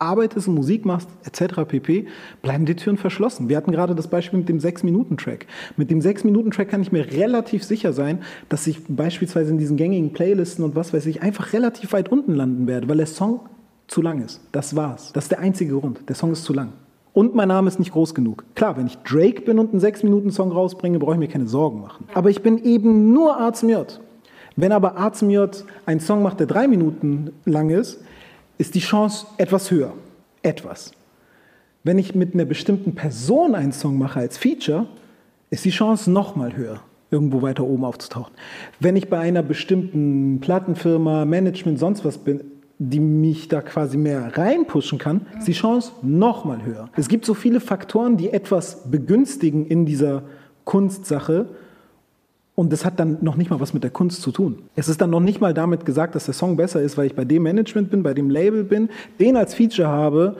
[0.00, 1.62] arbeitest und Musik machst, etc.
[1.66, 2.06] pp.,
[2.42, 3.48] bleiben die Türen verschlossen.
[3.48, 5.46] Wir hatten gerade das Beispiel mit dem 6-Minuten-Track.
[5.76, 10.12] Mit dem 6-Minuten-Track kann ich mir relativ sicher sein, dass ich beispielsweise in diesen gängigen
[10.12, 13.40] Playlisten und was weiß ich einfach relativ weit unten landen werde, weil der Song
[13.86, 14.40] zu lang ist.
[14.52, 15.12] Das war's.
[15.12, 16.08] Das ist der einzige Grund.
[16.08, 16.72] Der Song ist zu lang.
[17.12, 18.44] Und mein Name ist nicht groß genug.
[18.54, 22.06] Klar, wenn ich Drake bin und einen 6-Minuten-Song rausbringe, brauche ich mir keine Sorgen machen.
[22.14, 23.66] Aber ich bin eben nur Arzt
[24.56, 25.24] Wenn aber Arzt
[25.86, 28.00] einen Song macht, der drei Minuten lang ist,
[28.60, 29.94] ist die Chance etwas höher.
[30.42, 30.92] Etwas.
[31.82, 34.86] Wenn ich mit einer bestimmten Person einen Song mache als Feature,
[35.48, 36.80] ist die Chance noch mal höher,
[37.10, 38.34] irgendwo weiter oben aufzutauchen.
[38.78, 42.42] Wenn ich bei einer bestimmten Plattenfirma, Management, sonst was bin,
[42.78, 46.90] die mich da quasi mehr reinpushen kann, ist die Chance noch mal höher.
[46.96, 50.24] Es gibt so viele Faktoren, die etwas begünstigen in dieser
[50.64, 51.48] Kunstsache
[52.54, 54.58] Und das hat dann noch nicht mal was mit der Kunst zu tun.
[54.76, 57.14] Es ist dann noch nicht mal damit gesagt, dass der Song besser ist, weil ich
[57.14, 60.36] bei dem Management bin, bei dem Label bin, den als Feature habe,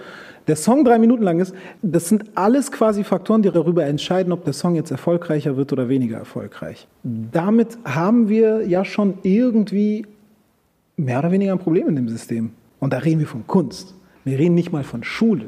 [0.47, 1.55] der Song drei Minuten lang ist.
[1.81, 5.89] Das sind alles quasi Faktoren, die darüber entscheiden, ob der Song jetzt erfolgreicher wird oder
[5.89, 6.89] weniger erfolgreich.
[7.05, 10.07] Damit haben wir ja schon irgendwie
[10.97, 12.51] mehr oder weniger ein Problem in dem System.
[12.81, 13.95] Und da reden wir von Kunst.
[14.25, 15.47] Wir reden nicht mal von Schule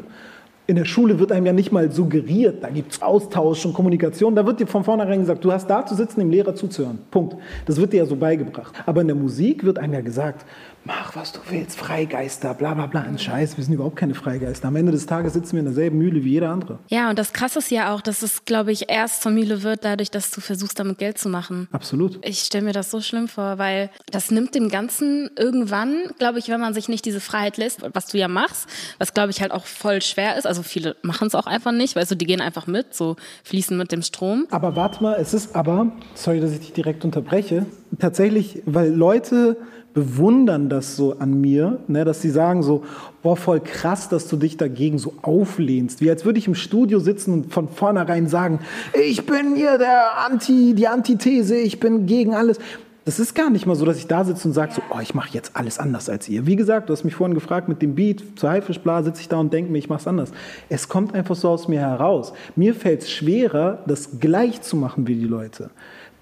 [0.67, 4.37] in der Schule wird einem ja nicht mal suggeriert, da gibt es Austausch und Kommunikation.
[4.37, 6.99] Da wird dir von vornherein gesagt, du hast da zu sitzen, dem Lehrer zuzuhören.
[7.11, 7.37] Punkt.
[7.67, 8.75] Das wird dir ja so beigebracht.
[8.87, 10.47] Aber in der Musik wird einem ja gesagt,
[10.85, 14.68] mach was du willst, Freigeister, bla bla bla, ein Scheiß, wir sind überhaupt keine Freigeister.
[14.68, 16.78] Am Ende des Tages sitzen wir in derselben Mühle wie jeder andere.
[16.89, 19.85] Ja, und das Krasse ist ja auch, dass es, glaube ich, erst zur Mühle wird,
[19.85, 21.68] dadurch, dass du versuchst, damit Geld zu machen.
[21.72, 22.18] Absolut.
[22.26, 26.49] Ich stelle mir das so schlimm vor, weil das nimmt dem Ganzen irgendwann, glaube ich,
[26.49, 28.68] wenn man sich nicht diese Freiheit lässt, was du ja machst,
[28.99, 30.47] was, glaube ich, halt auch voll schwer ist.
[30.47, 33.76] Also viele machen es auch einfach nicht, weißt du, die gehen einfach mit, so fließen
[33.76, 34.47] mit dem Strom.
[34.51, 37.66] Aber warte mal, es ist aber, sorry, dass ich dich direkt unterbreche,
[37.99, 39.57] tatsächlich, weil Leute
[39.95, 42.82] bewundern das so an mir, ne, dass sie sagen so,
[43.22, 46.01] boah, voll krass, dass du dich dagegen so auflehnst.
[46.01, 48.61] Wie als würde ich im Studio sitzen und von vornherein sagen,
[49.01, 52.59] ich bin hier der Anti, die Antithese, ich bin gegen alles.
[53.05, 55.12] Das ist gar nicht mal so, dass ich da sitze und sage so, oh, ich
[55.12, 56.47] mache jetzt alles anders als ihr.
[56.47, 59.38] Wie gesagt, du hast mich vorhin gefragt mit dem Beat, zu Haifischbla sitze ich da
[59.38, 60.30] und denke mir, ich mache es anders.
[60.68, 62.32] Es kommt einfach so aus mir heraus.
[62.55, 65.70] Mir fällt es schwerer, das gleich zu machen wie die Leute.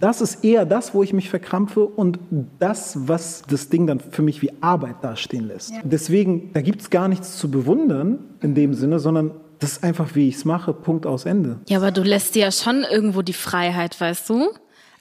[0.01, 2.19] Das ist eher das, wo ich mich verkrampfe und
[2.59, 5.71] das, was das Ding dann für mich wie Arbeit dastehen lässt.
[5.71, 5.81] Ja.
[5.85, 10.15] Deswegen, da gibt es gar nichts zu bewundern in dem Sinne, sondern das ist einfach,
[10.15, 11.61] wie ich es mache, Punkt aus Ende.
[11.69, 14.49] Ja, aber du lässt dir ja schon irgendwo die Freiheit, weißt du?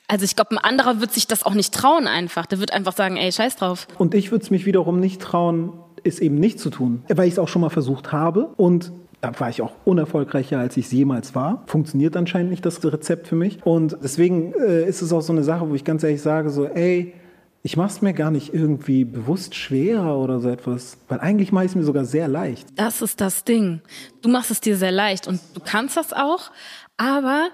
[0.10, 2.46] Also ich glaube, ein anderer wird sich das auch nicht trauen einfach.
[2.46, 3.88] Der wird einfach sagen, ey, scheiß drauf.
[3.98, 5.74] Und ich würde es mich wiederum nicht trauen,
[6.04, 8.92] es eben nicht zu tun, weil ich es auch schon mal versucht habe und
[9.22, 11.64] da war ich auch unerfolgreicher, als ich es jemals war.
[11.68, 13.60] Funktioniert anscheinend nicht das Rezept für mich.
[13.66, 16.66] Und deswegen äh, ist es auch so eine Sache, wo ich ganz ehrlich sage, so,
[16.66, 17.14] ey,
[17.62, 21.66] ich mache es mir gar nicht irgendwie bewusst schwerer oder so etwas, weil eigentlich mache
[21.66, 22.68] ich es mir sogar sehr leicht.
[22.76, 23.82] Das ist das Ding.
[24.22, 26.52] Du machst es dir sehr leicht und du kannst das auch,
[26.96, 27.50] aber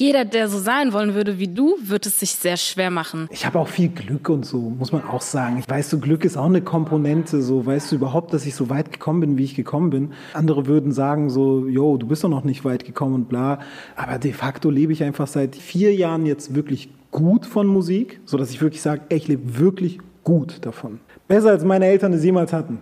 [0.00, 3.28] jeder, der so sein wollen würde wie du, wird es sich sehr schwer machen.
[3.30, 5.58] Ich habe auch viel Glück und so, muss man auch sagen.
[5.58, 7.42] Ich weiß, so Glück ist auch eine Komponente.
[7.42, 10.12] So, weißt du überhaupt, dass ich so weit gekommen bin, wie ich gekommen bin?
[10.32, 13.60] Andere würden sagen so, yo, du bist doch noch nicht weit gekommen und bla.
[13.94, 18.38] Aber de facto lebe ich einfach seit vier Jahren jetzt wirklich gut von Musik, so
[18.38, 21.00] dass ich wirklich sage, ich lebe wirklich gut davon.
[21.28, 22.78] Besser als meine Eltern es jemals hatten.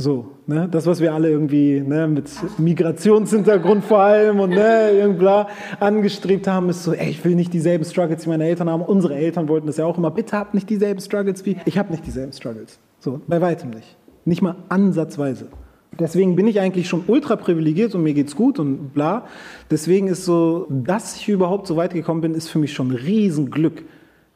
[0.00, 0.68] So, ne?
[0.70, 5.48] das, was wir alle irgendwie ne, mit Migrationshintergrund vor allem und ne, irgendbla
[5.80, 8.82] angestrebt haben, ist so, ey, ich will nicht dieselben Struggles wie meine Eltern haben.
[8.82, 10.12] Unsere Eltern wollten das ja auch immer.
[10.12, 11.56] Bitte habt nicht dieselben Struggles wie.
[11.64, 12.78] Ich habe nicht dieselben Struggles.
[13.00, 13.96] So, bei weitem nicht.
[14.24, 15.48] Nicht mal ansatzweise.
[15.98, 19.26] Deswegen bin ich eigentlich schon ultra privilegiert und mir geht's gut und bla.
[19.68, 22.94] Deswegen ist so, dass ich überhaupt so weit gekommen bin, ist für mich schon ein
[22.94, 23.82] Riesenglück.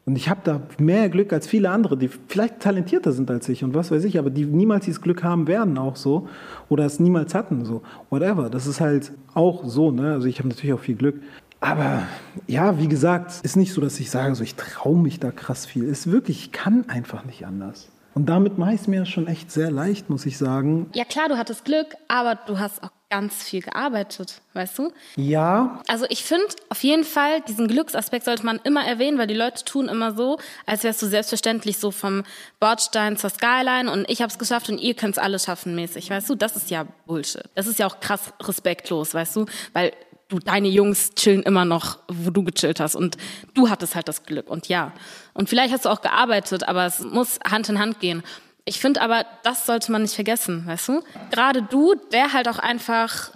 [0.05, 3.63] Und ich habe da mehr Glück als viele andere, die vielleicht talentierter sind als ich
[3.63, 6.27] und was weiß ich, aber die niemals dieses Glück haben werden auch so
[6.67, 7.83] oder es niemals hatten so.
[8.09, 8.49] Whatever.
[8.49, 10.11] Das ist halt auch so, ne?
[10.13, 11.21] Also ich habe natürlich auch viel Glück.
[11.61, 12.03] Aber
[12.47, 15.65] ja, wie gesagt, ist nicht so, dass ich sage, so ich traue mich da krass
[15.65, 15.85] viel.
[15.85, 17.89] Ist wirklich, ich kann einfach nicht anders.
[18.13, 20.87] Und damit mache ich es mir schon echt sehr leicht, muss ich sagen.
[20.93, 24.91] Ja klar, du hattest Glück, aber du hast auch ganz viel gearbeitet, weißt du?
[25.17, 25.83] Ja.
[25.87, 29.63] Also ich finde auf jeden Fall, diesen Glücksaspekt sollte man immer erwähnen, weil die Leute
[29.65, 32.23] tun immer so, als wärst du selbstverständlich so vom
[32.59, 36.09] Bordstein zur Skyline und ich habe es geschafft und ihr könnt es alle schaffen mäßig,
[36.09, 36.33] weißt du?
[36.33, 37.43] Das ist ja Bullshit.
[37.53, 39.45] Das ist ja auch krass respektlos, weißt du?
[39.73, 39.93] Weil
[40.27, 43.17] du, deine Jungs chillen immer noch, wo du gechillt hast und
[43.53, 44.91] du hattest halt das Glück und ja.
[45.35, 48.23] Und vielleicht hast du auch gearbeitet, aber es muss Hand in Hand gehen.
[48.65, 51.03] Ich finde aber, das sollte man nicht vergessen, weißt du?
[51.31, 53.31] Gerade du, der halt auch einfach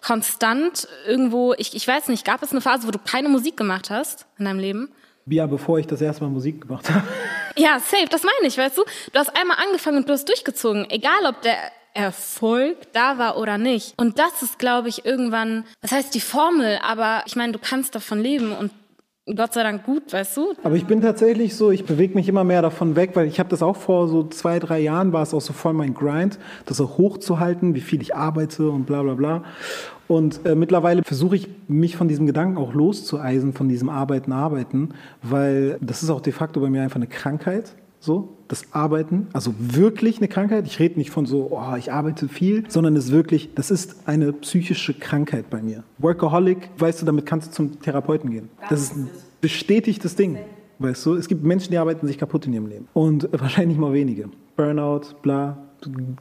[0.00, 3.90] konstant irgendwo, ich, ich weiß nicht, gab es eine Phase, wo du keine Musik gemacht
[3.90, 4.90] hast in deinem Leben?
[5.26, 7.06] Ja, bevor ich das erste Mal Musik gemacht habe.
[7.56, 8.84] Ja, safe, das meine ich, weißt du?
[9.12, 11.56] Du hast einmal angefangen und du hast durchgezogen, egal ob der
[11.94, 13.92] Erfolg da war oder nicht.
[13.98, 17.96] Und das ist, glaube ich, irgendwann, das heißt die Formel, aber ich meine, du kannst
[17.96, 18.70] davon leben und
[19.36, 20.54] Gott sei Dank gut, weißt du?
[20.62, 23.48] Aber ich bin tatsächlich so, ich bewege mich immer mehr davon weg, weil ich habe
[23.48, 26.80] das auch vor so zwei, drei Jahren, war es auch so voll mein Grind, das
[26.80, 29.44] auch hochzuhalten, wie viel ich arbeite und bla bla bla.
[30.08, 34.94] Und äh, mittlerweile versuche ich, mich von diesem Gedanken auch loszueisen, von diesem Arbeiten, Arbeiten,
[35.22, 37.74] weil das ist auch de facto bei mir einfach eine Krankheit.
[38.02, 40.66] So, das Arbeiten, also wirklich eine Krankheit.
[40.66, 44.08] Ich rede nicht von so, oh, ich arbeite viel, sondern es ist wirklich, das ist
[44.08, 45.84] eine psychische Krankheit bei mir.
[45.98, 48.48] Workaholic, weißt du, damit kannst du zum Therapeuten gehen.
[48.70, 49.10] Das ist ein
[49.42, 50.38] bestätigtes Ding.
[50.78, 52.88] Weißt du, es gibt Menschen, die arbeiten sich kaputt in ihrem Leben.
[52.94, 54.30] Und wahrscheinlich mal wenige.
[54.56, 55.58] Burnout, bla,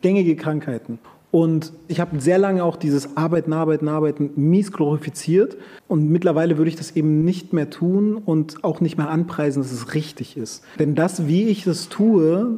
[0.02, 1.00] gängige Krankheiten.
[1.32, 5.58] Und ich habe sehr lange auch dieses Arbeiten, Arbeiten, Arbeiten mies glorifiziert.
[5.88, 9.72] Und mittlerweile würde ich das eben nicht mehr tun und auch nicht mehr anpreisen, dass
[9.72, 10.64] es richtig ist.
[10.80, 12.58] Denn das, wie ich das tue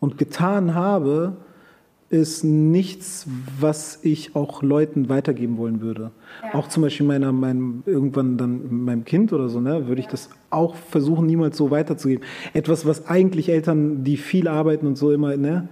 [0.00, 1.36] und getan habe,
[2.10, 3.26] ist nichts,
[3.60, 6.10] was ich auch Leuten weitergeben wollen würde.
[6.42, 6.54] Ja.
[6.58, 10.30] Auch zum Beispiel meiner, meinem, irgendwann dann meinem Kind oder so, ne, würde ich das
[10.48, 12.24] auch versuchen, niemals so weiterzugeben.
[12.54, 15.68] Etwas, was eigentlich Eltern, die viel arbeiten und so immer, ne,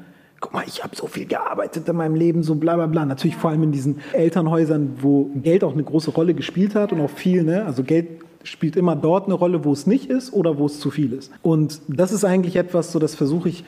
[0.46, 3.04] guck mal, ich habe so viel gearbeitet in meinem Leben, so bla bla bla.
[3.04, 7.00] Natürlich vor allem in diesen Elternhäusern, wo Geld auch eine große Rolle gespielt hat und
[7.00, 8.06] auch viel, ne, also Geld
[8.44, 11.32] spielt immer dort eine Rolle, wo es nicht ist oder wo es zu viel ist.
[11.42, 13.64] Und das ist eigentlich etwas, so das versuche ich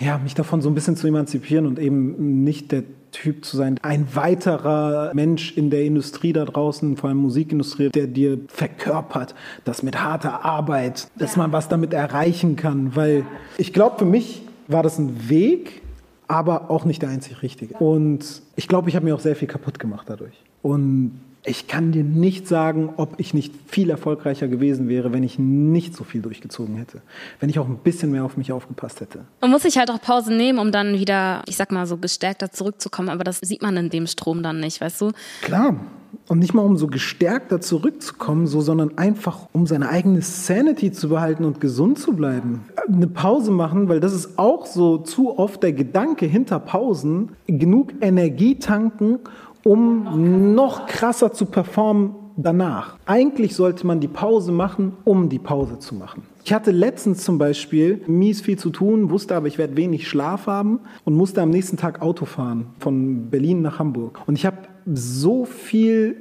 [0.00, 2.82] ja, mich davon so ein bisschen zu emanzipieren und eben nicht der
[3.12, 8.06] Typ zu sein, ein weiterer Mensch in der Industrie da draußen, vor allem Musikindustrie, der
[8.06, 9.34] dir verkörpert,
[9.64, 12.96] dass mit harter Arbeit, dass man was damit erreichen kann.
[12.96, 13.24] Weil
[13.56, 15.81] ich glaube, für mich war das ein Weg,
[16.32, 17.74] aber auch nicht der einzig richtige.
[17.74, 20.32] Und ich glaube, ich habe mir auch sehr viel kaputt gemacht dadurch.
[20.62, 25.38] Und ich kann dir nicht sagen, ob ich nicht viel erfolgreicher gewesen wäre, wenn ich
[25.38, 27.02] nicht so viel durchgezogen hätte.
[27.38, 29.26] Wenn ich auch ein bisschen mehr auf mich aufgepasst hätte.
[29.42, 32.50] Man muss sich halt auch Pause nehmen, um dann wieder, ich sag mal, so gestärkter
[32.50, 33.10] zurückzukommen.
[33.10, 35.12] Aber das sieht man in dem Strom dann nicht, weißt du?
[35.42, 35.76] Klar.
[36.28, 41.08] Und nicht mal um so gestärkter zurückzukommen, so, sondern einfach um seine eigene Sanity zu
[41.08, 42.64] behalten und gesund zu bleiben.
[42.88, 47.92] Eine Pause machen, weil das ist auch so zu oft der Gedanke hinter Pausen, genug
[48.00, 49.18] Energie tanken,
[49.64, 52.96] um noch krasser zu performen danach.
[53.06, 56.22] Eigentlich sollte man die Pause machen, um die Pause zu machen.
[56.44, 60.46] Ich hatte letztens zum Beispiel mies viel zu tun, wusste aber, ich werde wenig Schlaf
[60.46, 64.20] haben und musste am nächsten Tag Auto fahren von Berlin nach Hamburg.
[64.26, 66.16] Und ich habe so viel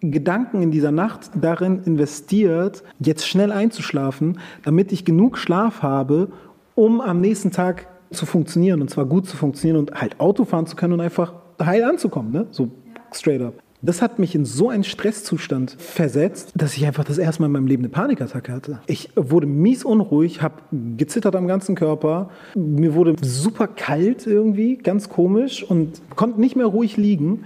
[0.00, 6.28] Gedanken in dieser Nacht darin investiert, jetzt schnell einzuschlafen, damit ich genug Schlaf habe,
[6.74, 10.66] um am nächsten Tag zu funktionieren und zwar gut zu funktionieren und halt Auto fahren
[10.66, 12.32] zu können und einfach heil anzukommen.
[12.32, 12.46] Ne?
[12.50, 12.70] So
[13.12, 13.65] straight up.
[13.86, 17.52] Das hat mich in so einen Stresszustand versetzt, dass ich einfach das erste Mal in
[17.52, 18.80] meinem Leben eine Panikattacke hatte.
[18.88, 20.56] Ich wurde mies unruhig, habe
[20.96, 22.30] gezittert am ganzen Körper.
[22.56, 27.44] Mir wurde super kalt irgendwie, ganz komisch und konnte nicht mehr ruhig liegen,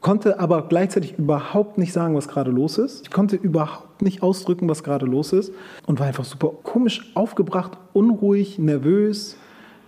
[0.00, 3.02] konnte aber gleichzeitig überhaupt nicht sagen, was gerade los ist.
[3.02, 5.52] Ich konnte überhaupt nicht ausdrücken, was gerade los ist
[5.86, 9.36] und war einfach super komisch aufgebracht, unruhig, nervös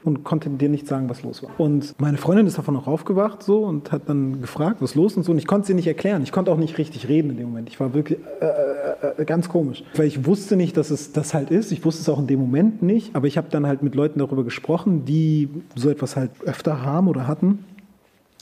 [0.04, 1.50] und konnte dir nicht sagen, was los war.
[1.58, 5.24] Und meine Freundin ist davon noch aufgewacht so und hat dann gefragt, was los und
[5.24, 5.32] so.
[5.32, 6.22] Und ich konnte sie nicht erklären.
[6.22, 7.68] Ich konnte auch nicht richtig reden in dem Moment.
[7.68, 11.34] Ich war wirklich äh, äh, äh, ganz komisch, weil ich wusste nicht, dass es das
[11.34, 11.72] halt ist.
[11.72, 13.16] Ich wusste es auch in dem Moment nicht.
[13.16, 17.08] Aber ich habe dann halt mit Leuten darüber gesprochen, die so etwas halt öfter haben
[17.08, 17.64] oder hatten.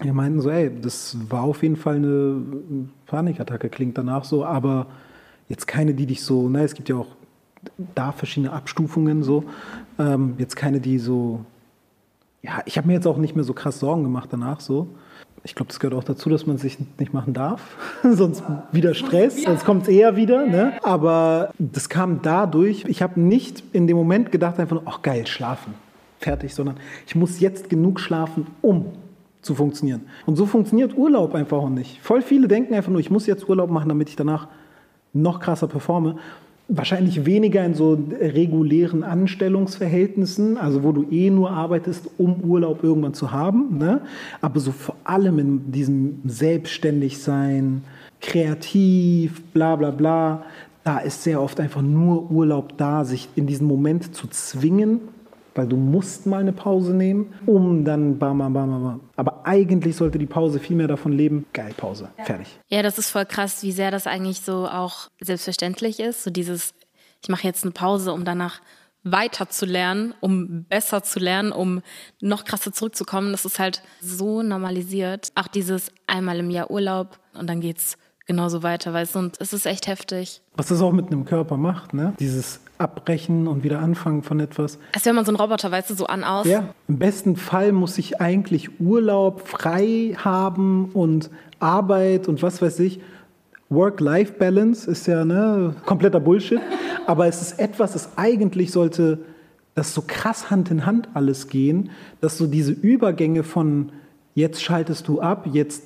[0.02, 2.42] Die meinten so, ey, das war auf jeden Fall eine
[3.06, 4.88] Panikattacke, klingt danach so, aber
[5.48, 7.06] jetzt keine, die dich so, na, es gibt ja auch
[7.94, 9.44] da verschiedene Abstufungen so,
[9.98, 11.44] ähm, jetzt keine, die so
[12.44, 14.88] ja, ich habe mir jetzt auch nicht mehr so krass Sorgen gemacht danach so.
[15.44, 18.42] Ich glaube, das gehört auch dazu, dass man sich nicht machen darf, sonst
[18.72, 20.46] wieder Stress, sonst kommt es eher wieder.
[20.46, 20.74] Ne?
[20.82, 25.74] Aber das kam dadurch, ich habe nicht in dem Moment gedacht einfach ach geil, schlafen,
[26.18, 28.86] fertig, sondern ich muss jetzt genug schlafen, um
[29.40, 30.02] zu funktionieren.
[30.26, 32.00] Und so funktioniert Urlaub einfach auch nicht.
[32.00, 34.48] Voll viele denken einfach nur, ich muss jetzt Urlaub machen, damit ich danach
[35.14, 36.16] noch krasser performe.
[36.68, 43.12] Wahrscheinlich weniger in so regulären Anstellungsverhältnissen, also wo du eh nur arbeitest, um Urlaub irgendwann
[43.12, 43.76] zu haben.
[43.76, 44.00] Ne?
[44.40, 47.82] Aber so vor allem in diesem Selbstständigsein,
[48.20, 50.44] kreativ, bla bla bla,
[50.84, 55.00] da ist sehr oft einfach nur Urlaub da, sich in diesen Moment zu zwingen,
[55.54, 59.00] weil du musst mal eine Pause nehmen, um dann bam, bam, bam, bam.
[59.16, 62.24] Aber eigentlich sollte die Pause viel mehr davon leben, geil, Pause, ja.
[62.24, 62.58] fertig.
[62.68, 66.24] Ja, das ist voll krass, wie sehr das eigentlich so auch selbstverständlich ist.
[66.24, 66.74] So dieses,
[67.22, 68.60] ich mache jetzt eine Pause, um danach
[69.04, 71.82] weiter zu lernen, um besser zu lernen, um
[72.20, 73.32] noch krasser zurückzukommen.
[73.32, 75.28] Das ist halt so normalisiert.
[75.34, 79.52] Auch dieses einmal im Jahr Urlaub und dann geht's genauso weiter, weißt du, und es
[79.52, 80.40] ist echt heftig.
[80.56, 82.14] Was das auch mit einem Körper macht, ne?
[82.18, 84.78] Dieses Abbrechen und wieder anfangen von etwas.
[84.92, 86.46] Als wäre man so ein Roboter, weißt du, so an, aus.
[86.46, 92.80] Ja, im besten Fall muss ich eigentlich Urlaub frei haben und Arbeit und was weiß
[92.80, 93.00] ich.
[93.70, 96.60] Work-Life-Balance ist ja ne, kompletter Bullshit,
[97.06, 99.20] aber es ist etwas, das eigentlich sollte
[99.74, 103.90] das so krass Hand in Hand alles gehen, dass so diese Übergänge von
[104.34, 105.82] jetzt schaltest du ab, jetzt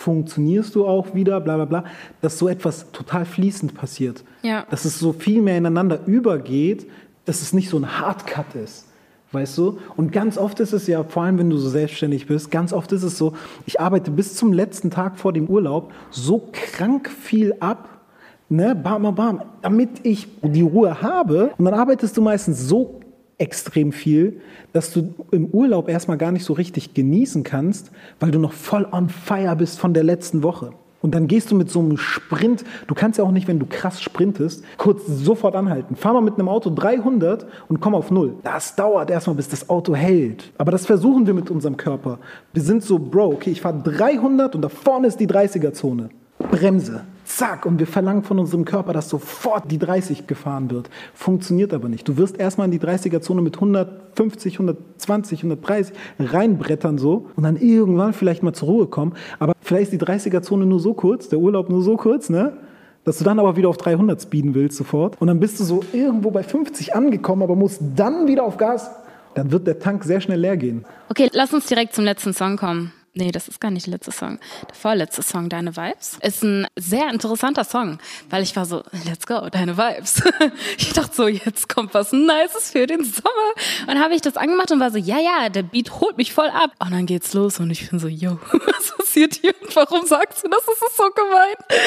[0.00, 1.84] funktionierst du auch wieder, bla bla bla,
[2.22, 4.24] dass so etwas total fließend passiert.
[4.42, 4.64] Ja.
[4.70, 6.86] Dass es so viel mehr ineinander übergeht,
[7.26, 8.86] dass es nicht so ein Hardcut ist.
[9.32, 9.78] Weißt du?
[9.96, 12.90] Und ganz oft ist es ja, vor allem wenn du so selbstständig bist, ganz oft
[12.92, 13.34] ist es so,
[13.66, 18.00] ich arbeite bis zum letzten Tag vor dem Urlaub so krank viel ab,
[18.48, 21.52] ne, bam, bam, bam, damit ich die Ruhe habe.
[21.58, 22.99] Und dann arbeitest du meistens so
[23.40, 24.40] extrem viel,
[24.72, 28.86] dass du im Urlaub erstmal gar nicht so richtig genießen kannst, weil du noch voll
[28.90, 30.72] on fire bist von der letzten Woche.
[31.02, 33.64] Und dann gehst du mit so einem Sprint, du kannst ja auch nicht, wenn du
[33.66, 35.96] krass sprintest, kurz sofort anhalten.
[35.96, 38.34] Fahr mal mit einem Auto 300 und komm auf Null.
[38.42, 40.52] Das dauert erstmal, bis das Auto hält.
[40.58, 42.18] Aber das versuchen wir mit unserem Körper.
[42.52, 46.10] Wir sind so, Bro, okay, ich fahre 300 und da vorne ist die 30er-Zone.
[46.50, 50.90] Bremse zack, und wir verlangen von unserem Körper, dass sofort die 30 gefahren wird.
[51.14, 52.06] Funktioniert aber nicht.
[52.08, 58.12] Du wirst erstmal in die 30er-Zone mit 150, 120, 130 reinbrettern so und dann irgendwann
[58.12, 59.14] vielleicht mal zur Ruhe kommen.
[59.38, 62.56] Aber vielleicht ist die 30er-Zone nur so kurz, der Urlaub nur so kurz, ne?
[63.04, 65.20] Dass du dann aber wieder auf 300 speeden willst sofort.
[65.20, 68.90] Und dann bist du so irgendwo bei 50 angekommen, aber musst dann wieder auf Gas.
[69.34, 70.84] Dann wird der Tank sehr schnell leer gehen.
[71.08, 72.92] Okay, lass uns direkt zum letzten Song kommen.
[73.12, 74.38] Nee, das ist gar nicht der letzte Song.
[74.68, 77.98] Der vorletzte Song, Deine Vibes, ist ein sehr interessanter Song,
[78.28, 80.22] weil ich war so, let's go, Deine Vibes.
[80.78, 83.88] ich dachte so, jetzt kommt was Nices für den Sommer.
[83.88, 86.50] Und habe ich das angemacht und war so, ja, ja, der Beat holt mich voll
[86.50, 86.70] ab.
[86.78, 90.44] Und dann geht's los und ich bin so, yo, was passiert hier und warum sagst
[90.44, 90.60] du das?
[90.64, 91.56] Das ist so gemein.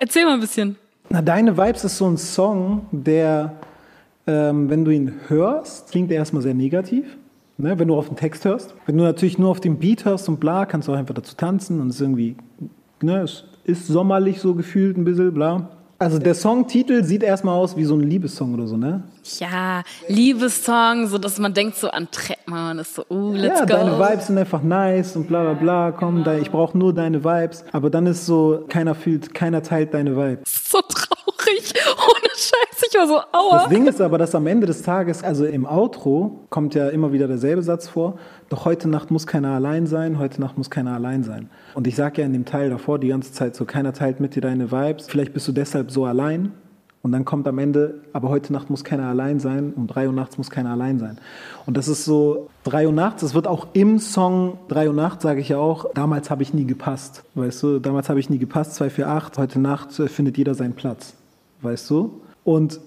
[0.00, 0.76] Erzähl mal ein bisschen.
[1.10, 3.54] Na, Deine Vibes ist so ein Song, der,
[4.26, 7.04] ähm, wenn du ihn hörst, klingt er erstmal sehr negativ.
[7.62, 8.74] Ne, wenn du auf den Text hörst.
[8.86, 11.36] Wenn du natürlich nur auf den Beat hörst und bla, kannst du auch einfach dazu
[11.36, 12.34] tanzen und es ist irgendwie,
[13.00, 15.68] ne, es ist sommerlich so gefühlt ein bisschen, bla.
[16.00, 19.04] Also der Songtitel sieht erstmal aus wie so ein Liebessong oder so, ne?
[19.38, 23.72] Ja, Liebessong, so dass man denkt so an Trettmann, ist so, uh, let's ja, go.
[23.74, 27.64] deine Vibes sind einfach nice und bla bla bla, komm, ich brauche nur deine Vibes.
[27.72, 30.70] Aber dann ist so, keiner fühlt, keiner teilt deine Vibes.
[30.70, 33.58] So traurig, ohne Scheiß, ich war so, aua.
[33.58, 37.12] Das Ding ist aber, dass am Ende des Tages, also im Outro kommt ja immer
[37.12, 38.18] wieder derselbe Satz vor,
[38.48, 41.48] doch heute Nacht muss keiner allein sein, heute Nacht muss keiner allein sein.
[41.74, 44.34] Und ich sage ja in dem Teil davor die ganze Zeit so, keiner teilt mit
[44.34, 46.52] dir deine Vibes, vielleicht bist du deshalb so allein.
[47.02, 50.12] Und dann kommt am Ende, aber heute Nacht muss keiner allein sein, um drei Uhr
[50.12, 51.18] nachts muss keiner allein sein.
[51.66, 55.24] Und das ist so, drei Uhr nachts, es wird auch im Song drei Uhr nachts,
[55.24, 58.38] sage ich ja auch, damals habe ich nie gepasst, weißt du, damals habe ich nie
[58.38, 61.14] gepasst, 248, heute Nacht findet jeder seinen Platz,
[61.62, 62.20] weißt du.
[62.44, 62.78] Und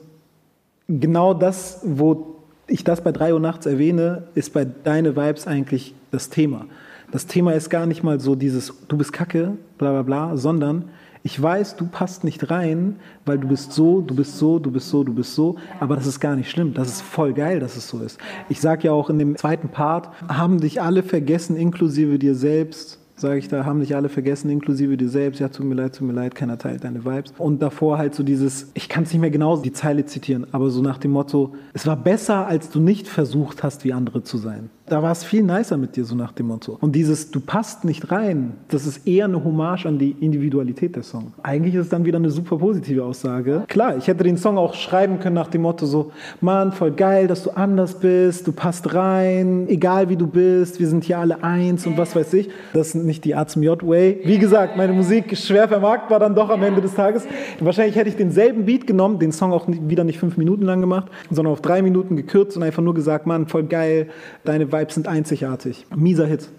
[0.87, 2.37] genau das, wo
[2.67, 6.67] ich das bei drei Uhr nachts erwähne, ist bei Deine Vibes eigentlich das Thema.
[7.11, 10.85] Das Thema ist gar nicht mal so dieses, du bist kacke, bla bla bla, sondern
[11.25, 14.89] ich weiß, du passt nicht rein, weil du bist so, du bist so, du bist
[14.89, 16.75] so, du bist so, aber das ist gar nicht schlimm.
[16.75, 18.19] Das ist voll geil, dass es so ist.
[18.47, 22.99] Ich sage ja auch in dem zweiten Part, haben dich alle vergessen, inklusive dir selbst
[23.17, 25.39] sage ich da, haben dich alle vergessen, inklusive dir selbst.
[25.39, 27.33] Ja, tut mir leid, tut mir leid, keiner teilt deine Vibes.
[27.37, 30.69] Und davor halt so dieses, ich kann es nicht mehr genau die Zeile zitieren, aber
[30.69, 34.37] so nach dem Motto, es war besser, als du nicht versucht hast, wie andere zu
[34.37, 34.69] sein.
[34.87, 36.77] Da war es viel nicer mit dir, so nach dem Motto.
[36.79, 41.01] Und dieses, du passt nicht rein, das ist eher eine Hommage an die Individualität der
[41.01, 41.33] Song.
[41.41, 43.63] Eigentlich ist es dann wieder eine super positive Aussage.
[43.67, 47.25] Klar, ich hätte den Song auch schreiben können nach dem Motto so, Mann, voll geil,
[47.25, 51.43] dass du anders bist, du passt rein, egal wie du bist, wir sind hier alle
[51.43, 52.49] eins und was weiß ich.
[52.73, 54.21] Das ist nicht die A zum J-Way.
[54.25, 57.25] Wie gesagt, meine Musik schwer vermarktbar dann doch am Ende des Tages.
[57.59, 61.07] Wahrscheinlich hätte ich denselben Beat genommen, den Song auch wieder nicht fünf Minuten lang gemacht,
[61.31, 64.09] sondern auf drei Minuten gekürzt und einfach nur gesagt, Mann, voll geil,
[64.43, 65.85] deine Vibes sind einzigartig.
[65.95, 66.49] Mieser Hit.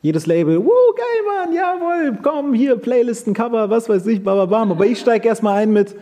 [0.00, 4.70] Jedes Label, wuh, geil, Mann, jawohl, komm, hier, Playlisten, Cover, was weiß ich, bababam.
[4.70, 5.96] Aber ich steige erstmal ein mit,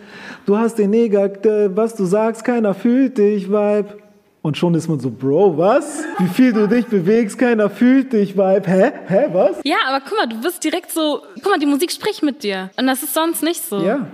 [0.44, 1.30] du hast den Neger,
[1.74, 3.96] was du sagst, keiner fühlt dich, Vibe.
[4.42, 6.04] Und schon ist man so, Bro, was?
[6.18, 8.62] Wie viel du dich bewegst, keiner fühlt dich, Vibe.
[8.66, 8.92] Hä?
[9.08, 9.56] Hä, was?
[9.64, 12.70] Ja, aber guck mal, du bist direkt so, guck mal, die Musik spricht mit dir.
[12.76, 13.80] Und das ist sonst nicht so.
[13.80, 14.06] Ja.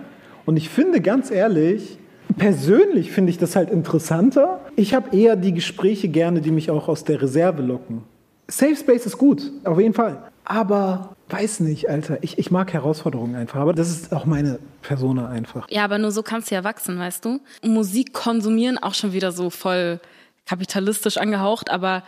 [0.46, 1.98] Und ich finde, ganz ehrlich,
[2.34, 4.60] persönlich finde ich das halt interessanter.
[4.76, 8.02] Ich habe eher die Gespräche gerne, die mich auch aus der Reserve locken.
[8.48, 10.22] Safe Space ist gut, auf jeden Fall.
[10.44, 12.18] Aber weiß nicht, Alter.
[12.22, 13.60] Ich, ich mag Herausforderungen einfach.
[13.60, 15.66] Aber das ist auch meine Persona einfach.
[15.70, 17.40] Ja, aber nur so kannst du ja wachsen, weißt du?
[17.62, 20.00] Musik konsumieren auch schon wieder so voll
[20.46, 21.70] kapitalistisch angehaucht.
[21.70, 22.02] Aber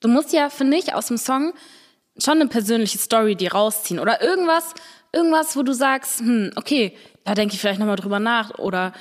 [0.00, 1.52] du musst ja, finde ich, aus dem Song
[2.18, 3.98] schon eine persönliche Story dir rausziehen.
[3.98, 4.74] Oder irgendwas,
[5.12, 6.94] irgendwas, wo du sagst, hm, okay,
[7.24, 8.58] da denke ich vielleicht nochmal drüber nach.
[8.58, 8.92] Oder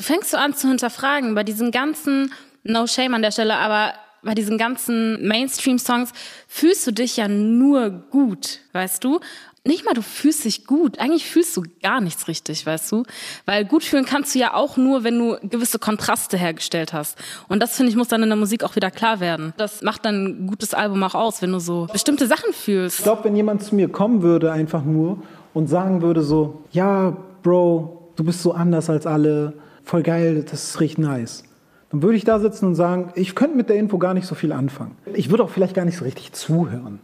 [0.00, 2.32] du fängst so an zu hinterfragen bei diesen ganzen,
[2.64, 3.92] no shame an der Stelle, aber
[4.22, 6.12] bei diesen ganzen Mainstream-Songs
[6.48, 9.20] fühlst du dich ja nur gut, weißt du?
[9.62, 10.98] Nicht mal du fühlst dich gut.
[10.98, 13.02] Eigentlich fühlst du gar nichts richtig, weißt du?
[13.44, 17.18] Weil gut fühlen kannst du ja auch nur, wenn du gewisse Kontraste hergestellt hast.
[17.48, 19.52] Und das finde ich muss dann in der Musik auch wieder klar werden.
[19.58, 23.00] Das macht dann ein gutes Album auch aus, wenn du so bestimmte Sachen fühlst.
[23.00, 25.22] Ich glaube, wenn jemand zu mir kommen würde einfach nur
[25.52, 29.52] und sagen würde so, ja, Bro, du bist so anders als alle,
[29.90, 31.44] voll geil, das richtig nice
[31.90, 34.36] dann würde ich da sitzen und sagen, ich könnte mit der Info gar nicht so
[34.36, 34.96] viel anfangen.
[35.12, 37.00] Ich würde auch vielleicht gar nicht so richtig zuhören.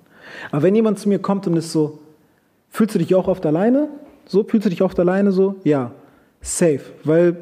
[0.52, 1.98] Aber wenn jemand zu mir kommt und ist so,
[2.70, 3.88] fühlst du dich auch oft alleine?
[4.26, 5.56] So, fühlst du dich oft alleine so?
[5.64, 5.90] Ja,
[6.40, 6.80] safe.
[7.04, 7.36] Weil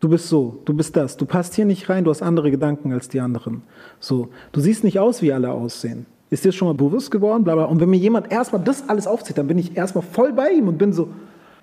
[0.00, 2.92] Du bist so, du bist das, du passt hier nicht rein, du hast andere Gedanken
[2.92, 3.62] als die anderen.
[4.00, 6.06] So, du siehst nicht aus, wie alle aussehen.
[6.28, 7.44] Ist dir schon mal bewusst geworden?
[7.44, 7.64] Bla bla.
[7.66, 10.66] Und wenn mir jemand erstmal das alles aufzieht, dann bin ich erstmal voll bei ihm
[10.66, 11.10] und bin so,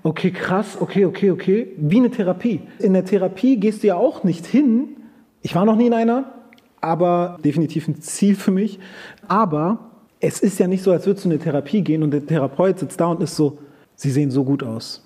[0.04, 1.68] okay, krass, okay, okay, okay.
[1.78, 2.62] Wie eine Therapie.
[2.80, 4.98] In der Therapie gehst du ja auch nicht hin.
[5.42, 6.34] Ich war noch nie in einer,
[6.82, 8.80] aber definitiv ein Ziel für mich.
[9.28, 12.26] Aber es ist ja nicht so, als würdest du in eine Therapie gehen und der
[12.26, 13.60] Therapeut sitzt da und ist so,
[13.96, 15.06] sie sehen so gut aus.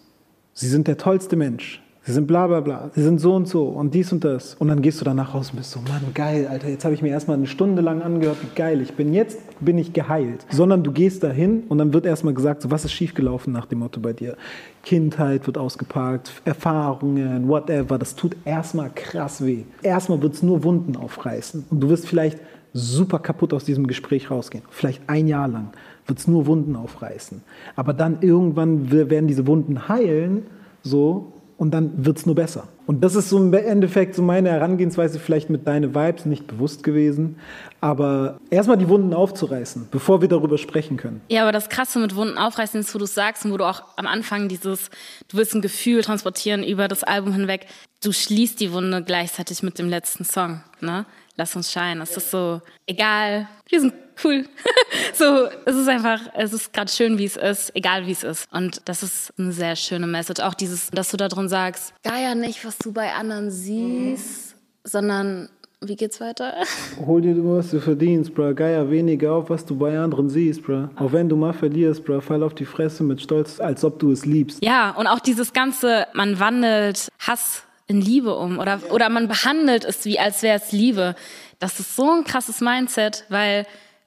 [0.54, 1.83] Sie sind der tollste Mensch.
[2.06, 4.56] Sie sind bla bla bla, sie sind so und so und dies und das.
[4.56, 7.02] Und dann gehst du danach raus und bist so, Mann, geil, Alter, jetzt habe ich
[7.02, 9.14] mir erstmal eine Stunde lang angehört, wie geil ich bin.
[9.14, 10.46] Jetzt bin ich geheilt.
[10.50, 13.80] Sondern du gehst dahin und dann wird erstmal gesagt, so, was ist schiefgelaufen nach dem
[13.80, 14.36] Motto bei dir?
[14.84, 17.98] Kindheit wird ausgepackt, Erfahrungen, whatever.
[17.98, 19.64] Das tut erstmal krass weh.
[19.82, 21.68] Erstmal wird es nur Wunden aufreißen.
[21.70, 22.38] Und du wirst vielleicht
[22.74, 24.66] super kaputt aus diesem Gespräch rausgehen.
[24.72, 25.70] Vielleicht ein Jahr lang
[26.06, 27.44] wird es nur Wunden aufreißen.
[27.78, 30.48] Aber dann irgendwann werden diese Wunden heilen,
[30.82, 32.68] so, und dann wird es nur besser.
[32.86, 36.84] Und das ist so im Endeffekt so meine Herangehensweise, vielleicht mit deinen Vibes nicht bewusst
[36.84, 37.38] gewesen.
[37.80, 41.22] Aber erstmal die Wunden aufzureißen, bevor wir darüber sprechen können.
[41.30, 43.84] Ja, aber das Krasse mit Wunden aufreißen ist, wo du sagst und wo du auch
[43.96, 44.90] am Anfang dieses,
[45.30, 47.68] du willst ein Gefühl transportieren über das Album hinweg.
[48.04, 51.06] Du schließt die Wunde gleichzeitig mit dem letzten Song, ne?
[51.36, 52.02] Lass uns scheinen.
[52.02, 54.46] Es ist so, egal, wir sind cool.
[55.14, 58.48] so, es ist einfach, es ist gerade schön, wie es ist, egal wie es ist.
[58.52, 60.42] Und das ist eine sehr schöne Message.
[60.42, 65.50] Auch dieses, dass du da drin sagst, geier nicht, was du bei anderen siehst, sondern
[65.82, 66.54] wie geht's weiter?
[67.06, 68.54] Hol dir, was du verdienst, bro.
[68.54, 70.90] Geier weniger auf, was du bei anderen siehst, bro.
[70.96, 72.22] Auch wenn du mal verlierst, bro.
[72.22, 74.64] Fall auf die Fresse mit Stolz, als ob du es liebst.
[74.64, 79.86] Ja, und auch dieses ganze, man wandelt Hass in Liebe um oder, oder man behandelt
[79.86, 81.16] es wie, als wäre es Liebe.
[81.60, 83.66] Das ist so ein krasses Mindset, weil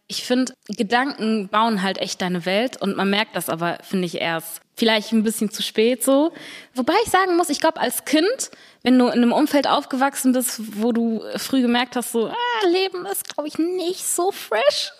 [0.08, 4.20] ich finde, Gedanken bauen halt echt deine Welt und man merkt das aber, finde ich,
[4.20, 6.32] erst vielleicht ein bisschen zu spät so.
[6.74, 8.50] Wobei ich sagen muss, ich glaube, als Kind,
[8.82, 13.06] wenn du in einem Umfeld aufgewachsen bist, wo du früh gemerkt hast, so, ah, Leben
[13.06, 14.92] ist, glaube ich, nicht so fresh,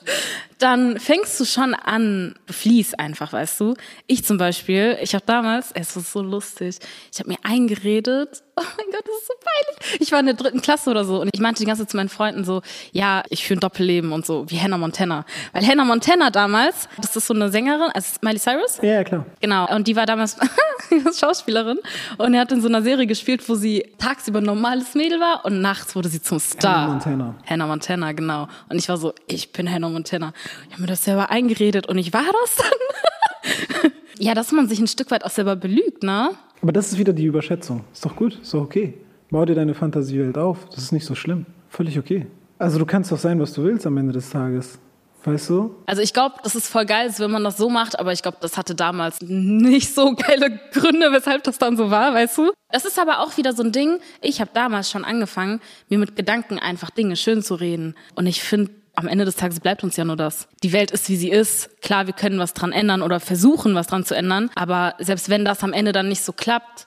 [0.58, 3.74] dann fängst du schon an, du fließt einfach, weißt du.
[4.06, 6.78] Ich zum Beispiel, ich habe damals, es war so lustig,
[7.12, 10.00] ich habe mir eingeredet, oh mein Gott, das ist so peinlich.
[10.00, 11.98] Ich war in der dritten Klasse oder so und ich meinte die ganze Zeit zu
[11.98, 12.62] meinen Freunden so,
[12.92, 15.26] ja, ich führe ein Doppelleben und so, wie Hannah Montana.
[15.52, 18.78] Weil Hannah Montana damals, das ist so eine Sängerin, also Miley Cyrus?
[18.80, 19.26] Ja, klar.
[19.40, 20.36] Genau, und die war damals
[21.18, 21.78] Schauspielerin
[22.18, 25.44] und er hat in so einer Serie gespielt, wo sie tagsüber ein normales Mädel war
[25.44, 26.82] und nachts wurde sie zum Star.
[26.82, 27.34] Hannah Montana.
[27.46, 28.48] Hannah Montana, genau.
[28.68, 30.32] Und ich war so, ich bin Hannah Montana.
[30.68, 33.92] Ich habe mir das selber eingeredet und ich war das dann.
[34.18, 36.30] ja, dass man sich ein Stück weit auch selber belügt, ne?
[36.62, 37.84] Aber das ist wieder die Überschätzung.
[37.92, 38.94] Ist doch gut, ist doch okay.
[39.30, 40.66] Bau dir deine Fantasiewelt auf.
[40.70, 41.46] Das ist nicht so schlimm.
[41.68, 42.26] Völlig okay.
[42.58, 44.78] Also du kannst doch sein, was du willst am Ende des Tages.
[45.26, 45.74] Weißt du?
[45.86, 48.38] Also ich glaube, das ist voll geil, wenn man das so macht, aber ich glaube,
[48.40, 52.52] das hatte damals nicht so geile Gründe, weshalb das dann so war, weißt du?
[52.70, 53.98] Das ist aber auch wieder so ein Ding.
[54.20, 57.96] Ich habe damals schon angefangen, mir mit Gedanken einfach Dinge schön zu reden.
[58.14, 60.46] Und ich finde, am Ende des Tages bleibt uns ja nur das.
[60.62, 61.82] Die Welt ist, wie sie ist.
[61.82, 64.48] Klar, wir können was dran ändern oder versuchen, was dran zu ändern.
[64.54, 66.86] Aber selbst wenn das am Ende dann nicht so klappt,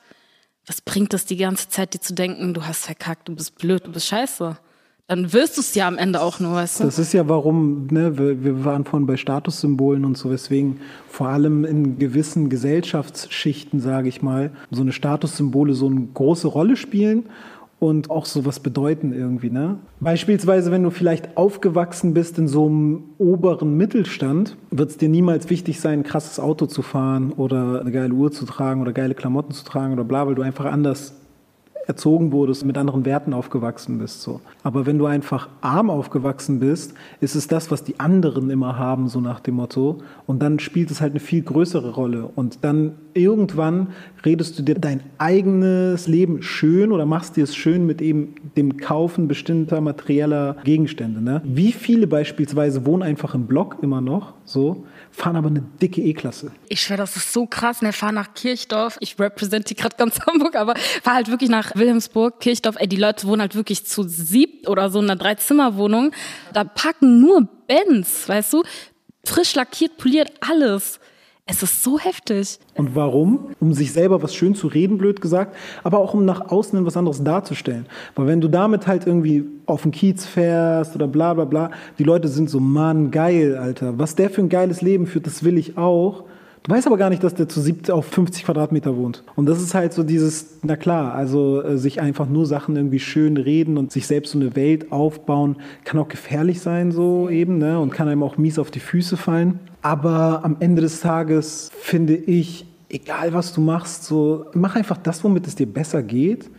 [0.66, 3.86] was bringt es die ganze Zeit, dir zu denken, du hast verkackt, du bist blöd,
[3.86, 4.58] du bist scheiße?
[5.10, 6.84] Dann wirst du es ja am Ende auch nur, weißt du?
[6.84, 11.30] Das ist ja warum, ne, wir, wir waren vorhin bei Statussymbolen und so, weswegen vor
[11.30, 17.24] allem in gewissen Gesellschaftsschichten, sage ich mal, so eine Statussymbole so eine große Rolle spielen
[17.80, 19.50] und auch so was bedeuten irgendwie.
[19.50, 19.80] Ne?
[20.00, 25.50] Beispielsweise, wenn du vielleicht aufgewachsen bist in so einem oberen Mittelstand, wird es dir niemals
[25.50, 29.16] wichtig sein, ein krasses Auto zu fahren oder eine geile Uhr zu tragen oder geile
[29.16, 31.16] Klamotten zu tragen oder bla, weil du einfach anders
[31.90, 34.22] erzogen wurdest, mit anderen Werten aufgewachsen bist.
[34.22, 34.42] So.
[34.62, 39.08] Aber wenn du einfach arm aufgewachsen bist, ist es das, was die anderen immer haben,
[39.08, 39.98] so nach dem Motto.
[40.28, 42.30] Und dann spielt es halt eine viel größere Rolle.
[42.36, 43.88] Und dann irgendwann
[44.24, 48.78] redest du dir dein eigenes Leben schön oder machst dir es schön mit eben dem
[48.78, 51.22] Kaufen bestimmter materieller Gegenstände.
[51.24, 51.42] Ne?
[51.44, 56.52] Wie viele beispielsweise wohnen einfach im Block immer noch so fahren aber eine dicke E-Klasse.
[56.68, 57.82] Ich schwöre, das ist so krass.
[57.82, 58.98] Wir fahren nach Kirchdorf.
[59.00, 62.76] Ich repräsentiere gerade ganz Hamburg, aber fahr halt wirklich nach Wilhelmsburg, Kirchdorf.
[62.80, 66.12] Ey, die Leute wohnen halt wirklich zu siebt oder so in einer Dreizimmerwohnung.
[66.54, 68.64] Da packen nur Benz, weißt du?
[69.26, 71.00] Frisch lackiert, poliert, alles.
[71.52, 72.60] Es ist so heftig.
[72.76, 73.56] Und warum?
[73.60, 76.96] Um sich selber was schön zu reden, blöd gesagt, aber auch um nach außen was
[76.96, 77.88] anderes darzustellen.
[78.14, 82.04] Weil wenn du damit halt irgendwie auf den Kiez fährst oder bla bla bla, die
[82.04, 83.98] Leute sind so, Mann, geil, Alter.
[83.98, 86.26] Was der für ein geiles Leben führt, das will ich auch.
[86.64, 89.24] Du weißt aber gar nicht, dass der zu 70 auf 50 Quadratmeter wohnt.
[89.36, 93.00] Und das ist halt so dieses, na klar, also äh, sich einfach nur Sachen irgendwie
[93.00, 95.56] schön reden und sich selbst so eine Welt aufbauen,
[95.86, 97.80] kann auch gefährlich sein so eben, ne?
[97.80, 99.60] Und kann einem auch mies auf die Füße fallen.
[99.82, 105.24] Aber am Ende des Tages finde ich, egal was du machst, so mach einfach das,
[105.24, 106.50] womit es dir besser geht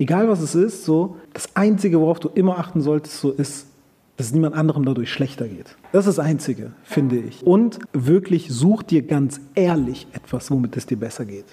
[0.00, 3.66] egal was es ist, so, das Einzige, worauf du immer achten solltest, so ist,
[4.20, 5.76] dass es niemand anderem dadurch schlechter geht.
[5.92, 7.42] Das ist das Einzige, finde ich.
[7.42, 11.46] Und wirklich such dir ganz ehrlich etwas, womit es dir besser geht.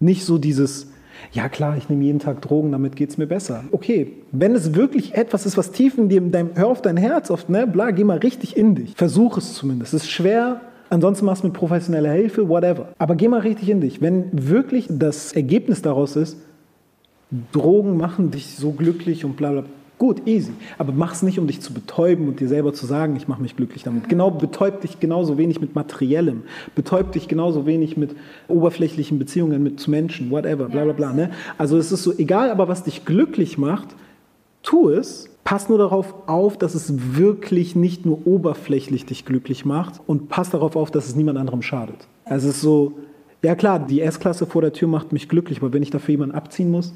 [0.00, 0.88] Nicht so dieses,
[1.30, 3.62] ja klar, ich nehme jeden Tag Drogen, damit geht es mir besser.
[3.70, 6.96] Okay, wenn es wirklich etwas ist, was tief in dir, in deinem, hör auf dein
[6.96, 8.94] Herz, auf, ne, bla, geh mal richtig in dich.
[8.96, 9.94] Versuch es zumindest.
[9.94, 12.88] Es ist schwer, ansonsten machst du mit professioneller Hilfe, whatever.
[12.98, 14.02] Aber geh mal richtig in dich.
[14.02, 16.38] Wenn wirklich das Ergebnis daraus ist,
[17.52, 19.64] Drogen machen dich so glücklich und bla bla.
[20.04, 20.52] Gut, easy.
[20.76, 23.40] Aber mach es nicht, um dich zu betäuben und dir selber zu sagen, ich mache
[23.40, 24.10] mich glücklich damit.
[24.10, 26.42] Genau, betäub dich genauso wenig mit Materiellem.
[26.74, 28.14] Betäub dich genauso wenig mit
[28.46, 31.12] oberflächlichen Beziehungen mit zu Menschen, whatever, bla bla bla.
[31.14, 31.30] Ne?
[31.56, 33.96] Also es ist so, egal aber was dich glücklich macht,
[34.62, 35.30] tu es.
[35.42, 40.50] Pass nur darauf auf, dass es wirklich nicht nur oberflächlich dich glücklich macht und pass
[40.50, 42.08] darauf auf, dass es niemand anderem schadet.
[42.26, 42.98] Also es ist so,
[43.40, 46.34] ja klar, die S-Klasse vor der Tür macht mich glücklich, aber wenn ich dafür jemanden
[46.34, 46.92] abziehen muss,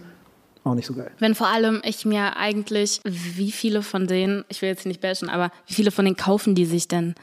[0.65, 1.11] auch nicht so geil.
[1.19, 5.29] Wenn vor allem ich mir eigentlich, wie viele von denen, ich will jetzt nicht bashen,
[5.29, 7.15] aber wie viele von denen kaufen die sich denn?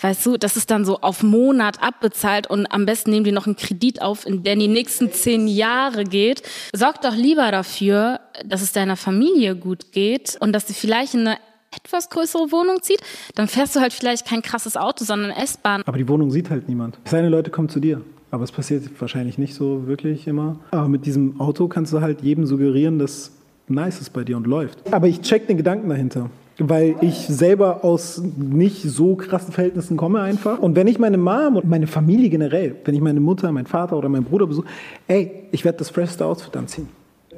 [0.00, 3.46] Weißt du, das ist dann so auf Monat abbezahlt und am besten nehmen die noch
[3.46, 6.42] einen Kredit auf, in der die nächsten zehn Jahre geht.
[6.72, 11.20] Sorg doch lieber dafür, dass es deiner Familie gut geht und dass sie vielleicht in
[11.20, 11.38] eine
[11.76, 13.00] etwas größere Wohnung zieht.
[13.34, 15.82] Dann fährst du halt vielleicht kein krasses Auto, sondern S-Bahn.
[15.86, 16.98] Aber die Wohnung sieht halt niemand.
[17.04, 18.00] Seine Leute kommen zu dir.
[18.34, 20.56] Aber es passiert wahrscheinlich nicht so wirklich immer.
[20.72, 23.30] Aber mit diesem Auto kannst du halt jedem suggerieren, dass
[23.68, 24.92] nice ist bei dir und läuft.
[24.92, 26.30] Aber ich check den Gedanken dahinter.
[26.58, 30.58] Weil ich selber aus nicht so krassen Verhältnissen komme einfach.
[30.58, 33.96] Und wenn ich meine Mom und meine Familie generell, wenn ich meine Mutter, meinen Vater
[33.96, 34.66] oder meinen Bruder besuche,
[35.06, 36.88] ey, ich werde das freshste Outfit anziehen.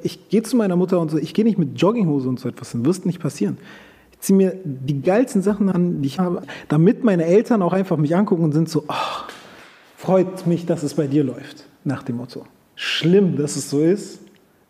[0.03, 2.73] Ich gehe zu meiner Mutter und so, ich gehe nicht mit Jogginghose und so etwas
[2.73, 3.59] hin, wirst nicht passieren.
[4.13, 6.41] Ich ziehe mir die geilsten Sachen an, die ich habe,
[6.71, 9.27] damit meine Eltern auch einfach mich angucken und sind so, oh,
[9.97, 12.45] freut mich, dass es bei dir läuft, nach dem Motto.
[12.75, 14.21] Schlimm, dass es so ist,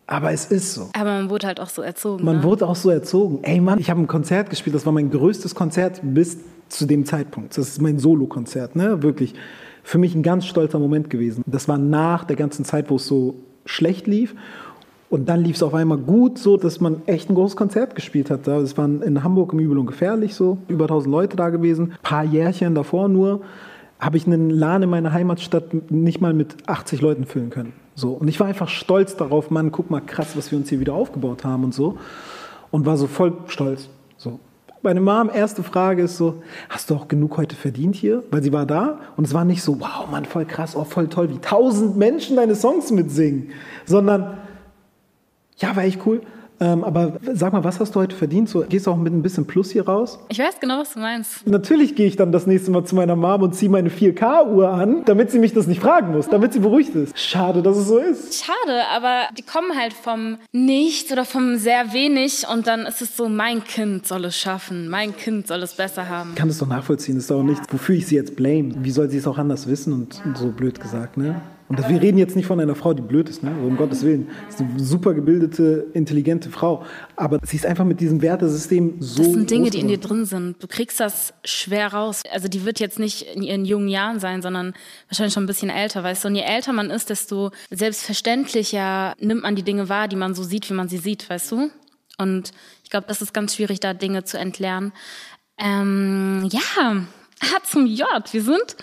[0.07, 0.89] aber es ist so.
[0.93, 2.25] Aber man wurde halt auch so erzogen.
[2.25, 2.43] Man ne?
[2.45, 3.41] wurde auch so erzogen.
[3.43, 7.05] Ey Mann, ich habe ein Konzert gespielt, das war mein größtes Konzert bis zu dem
[7.05, 7.59] Zeitpunkt.
[7.59, 9.03] Das ist mein Solo-Konzert, ne?
[9.03, 9.35] Wirklich.
[9.83, 11.43] Für mich ein ganz stolzer Moment gewesen.
[11.47, 14.35] Das war nach der ganzen Zeit, wo es so schlecht lief.
[15.09, 18.29] Und dann lief es auf einmal gut, so dass man echt ein großes Konzert gespielt
[18.31, 18.49] hat.
[18.49, 21.99] Es waren in Hamburg im Übel und Gefährlich so, über 1000 Leute da gewesen, ein
[22.03, 23.43] paar Jährchen davor nur
[23.99, 27.73] habe ich einen Laden in meiner Heimatstadt nicht mal mit 80 Leuten füllen können.
[27.95, 28.11] So.
[28.11, 30.93] Und ich war einfach stolz darauf, Mann, guck mal krass, was wir uns hier wieder
[30.93, 31.99] aufgebaut haben und so.
[32.71, 33.89] Und war so voll stolz.
[34.19, 34.39] So.
[34.83, 38.23] Meine Mom, erste Frage ist so, hast du auch genug heute verdient hier?
[38.31, 41.09] Weil sie war da und es war nicht so, wow, Mann, voll krass, oh, voll
[41.09, 43.51] toll, wie tausend Menschen deine Songs mitsingen.
[43.87, 44.37] Sondern,
[45.57, 46.21] ja, war echt cool.
[46.61, 48.49] Ähm, aber sag mal, was hast du heute verdient?
[48.49, 50.19] So, gehst du auch mit ein bisschen Plus hier raus?
[50.29, 51.47] Ich weiß genau, was du meinst.
[51.47, 55.05] Natürlich gehe ich dann das nächste Mal zu meiner Mom und ziehe meine 4K-Uhr an,
[55.05, 57.19] damit sie mich das nicht fragen muss, damit sie beruhigt ist.
[57.19, 58.45] Schade, dass es so ist.
[58.45, 63.17] Schade, aber die kommen halt vom Nichts oder vom sehr wenig und dann ist es
[63.17, 66.31] so, mein Kind soll es schaffen, mein Kind soll es besser haben.
[66.31, 68.75] Ich kann das doch nachvollziehen, das ist doch nichts, wofür ich sie jetzt blame.
[68.79, 71.41] Wie soll sie es auch anders wissen und so blöd gesagt, ne?
[71.69, 73.51] Und das, wir reden jetzt nicht von einer Frau, die blöd ist, ne?
[73.51, 74.29] um Gottes Willen.
[74.47, 76.85] Das ist eine super gebildete, intelligente Frau.
[77.17, 79.23] Aber sie ist einfach mit diesem Wertesystem so.
[79.23, 80.63] Das sind Dinge, die in dir drin sind.
[80.63, 82.23] Du kriegst das schwer raus.
[82.33, 84.75] Also die wird jetzt nicht in ihren jungen Jahren sein, sondern
[85.09, 86.29] wahrscheinlich schon ein bisschen älter, weißt du.
[86.29, 90.45] Und je älter man ist, desto selbstverständlicher nimmt man die Dinge wahr, die man so
[90.45, 91.71] sieht, wie man sie sieht, weißt du.
[92.19, 92.53] Und
[92.85, 94.93] ich glaube, das ist ganz schwierig, da Dinge zu entlernen.
[95.59, 97.07] Ähm, ja,
[97.41, 98.07] A zum J.
[98.31, 98.77] Wir sind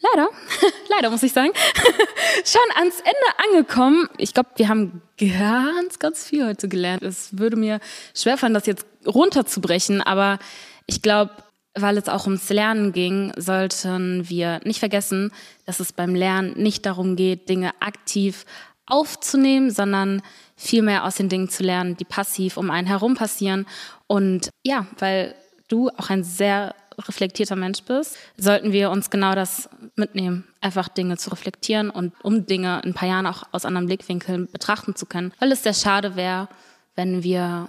[0.00, 0.28] leider,
[0.88, 1.52] leider muss ich sagen,
[2.44, 4.08] schon ans Ende angekommen.
[4.18, 7.02] Ich glaube, wir haben ganz, ganz viel heute gelernt.
[7.02, 7.80] Es würde mir
[8.14, 10.38] schwerfallen, das jetzt runterzubrechen, aber
[10.86, 11.32] ich glaube,
[11.74, 15.32] weil es auch ums Lernen ging, sollten wir nicht vergessen,
[15.64, 18.44] dass es beim Lernen nicht darum geht, Dinge aktiv
[18.86, 20.22] aufzunehmen, sondern
[20.56, 23.66] vielmehr aus den Dingen zu lernen, die passiv um einen herum passieren.
[24.06, 25.34] Und ja, weil
[25.68, 31.16] du auch ein sehr reflektierter Mensch bist, sollten wir uns genau das mitnehmen, einfach Dinge
[31.16, 35.06] zu reflektieren und um Dinge in ein paar Jahren auch aus anderen Blickwinkeln betrachten zu
[35.06, 36.48] können, weil es sehr schade wäre,
[36.96, 37.68] wenn wir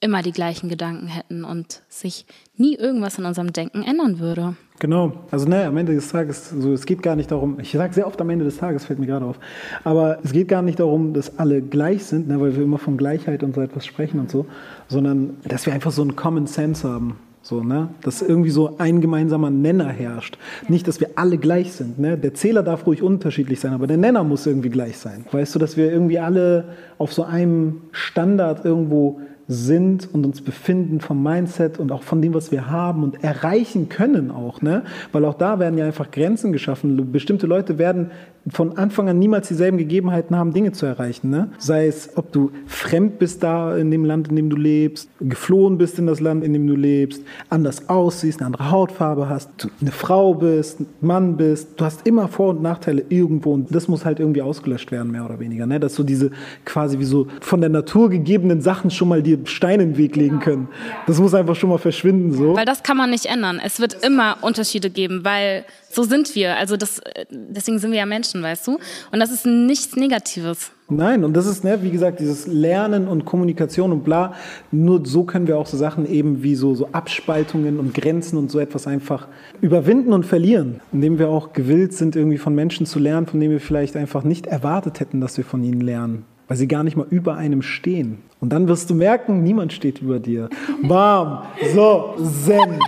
[0.00, 4.56] immer die gleichen Gedanken hätten und sich nie irgendwas in unserem Denken ändern würde.
[4.78, 5.24] Genau.
[5.30, 8.06] Also ne, am Ende des Tages, so, es geht gar nicht darum, ich sage sehr
[8.06, 9.38] oft am Ende des Tages, fällt mir gerade auf,
[9.84, 12.98] aber es geht gar nicht darum, dass alle gleich sind, ne, weil wir immer von
[12.98, 14.46] Gleichheit und so etwas sprechen und so,
[14.88, 17.18] sondern dass wir einfach so einen Common Sense haben.
[17.46, 17.90] So, ne?
[18.02, 20.36] Dass irgendwie so ein gemeinsamer Nenner herrscht.
[20.66, 21.96] Nicht, dass wir alle gleich sind.
[21.96, 22.18] Ne?
[22.18, 25.24] Der Zähler darf ruhig unterschiedlich sein, aber der Nenner muss irgendwie gleich sein.
[25.30, 26.64] Weißt du, dass wir irgendwie alle
[26.98, 32.34] auf so einem Standard irgendwo sind und uns befinden vom Mindset und auch von dem,
[32.34, 34.82] was wir haben und erreichen können auch, ne?
[35.12, 37.12] Weil auch da werden ja einfach Grenzen geschaffen.
[37.12, 38.10] Bestimmte Leute werden
[38.48, 41.30] von Anfang an niemals dieselben Gegebenheiten haben, Dinge zu erreichen.
[41.30, 41.48] Ne?
[41.58, 45.78] Sei es, ob du fremd bist da in dem Land, in dem du lebst, geflohen
[45.78, 49.68] bist in das Land, in dem du lebst, anders aussiehst, eine andere Hautfarbe hast, du
[49.80, 51.70] eine Frau bist, ein Mann bist.
[51.76, 55.24] Du hast immer Vor- und Nachteile irgendwo und das muss halt irgendwie ausgelöscht werden, mehr
[55.24, 55.66] oder weniger.
[55.66, 55.80] Ne?
[55.80, 56.30] Dass so diese
[56.64, 60.16] quasi wie so von der Natur gegebenen Sachen schon mal dir Steine in den Weg
[60.16, 60.68] legen können.
[61.06, 62.32] Das muss einfach schon mal verschwinden.
[62.32, 62.56] So.
[62.56, 63.60] Weil das kann man nicht ändern.
[63.64, 66.56] Es wird immer Unterschiede geben, weil so sind wir.
[66.56, 68.78] Also das, deswegen sind wir ja Menschen, weißt du?
[69.12, 70.72] Und das ist nichts Negatives.
[70.88, 74.34] Nein, und das ist, ne, wie gesagt, dieses Lernen und Kommunikation und bla.
[74.70, 78.52] Nur so können wir auch so Sachen eben wie so, so Abspaltungen und Grenzen und
[78.52, 79.26] so etwas einfach
[79.60, 80.80] überwinden und verlieren.
[80.92, 84.22] Indem wir auch gewillt sind, irgendwie von Menschen zu lernen, von denen wir vielleicht einfach
[84.22, 86.24] nicht erwartet hätten, dass wir von ihnen lernen.
[86.48, 88.22] Weil sie gar nicht mal über einem stehen.
[88.40, 90.48] Und dann wirst du merken, niemand steht über dir.
[90.82, 91.42] Bam!
[91.74, 92.78] So, Zen.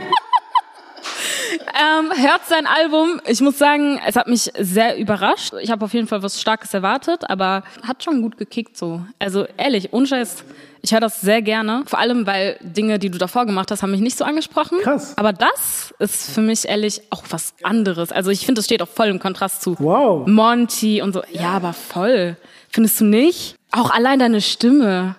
[1.80, 3.20] Ähm, hört sein Album.
[3.26, 5.52] Ich muss sagen, es hat mich sehr überrascht.
[5.60, 9.00] Ich habe auf jeden Fall was Starkes erwartet, aber hat schon gut gekickt so.
[9.18, 10.44] Also ehrlich, unscheiß.
[10.82, 11.82] Ich höre das sehr gerne.
[11.86, 14.78] Vor allem, weil Dinge, die du davor gemacht hast, haben mich nicht so angesprochen.
[14.82, 15.16] Krass.
[15.16, 18.10] Aber das ist für mich ehrlich auch was anderes.
[18.12, 20.26] Also ich finde, es steht auch voll im Kontrast zu Wow.
[20.26, 21.22] Monty und so.
[21.32, 22.36] Ja, aber voll.
[22.78, 23.56] Findest du nicht?
[23.72, 25.16] Auch allein deine Stimme.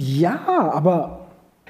[0.00, 0.40] Ja,
[0.72, 1.28] aber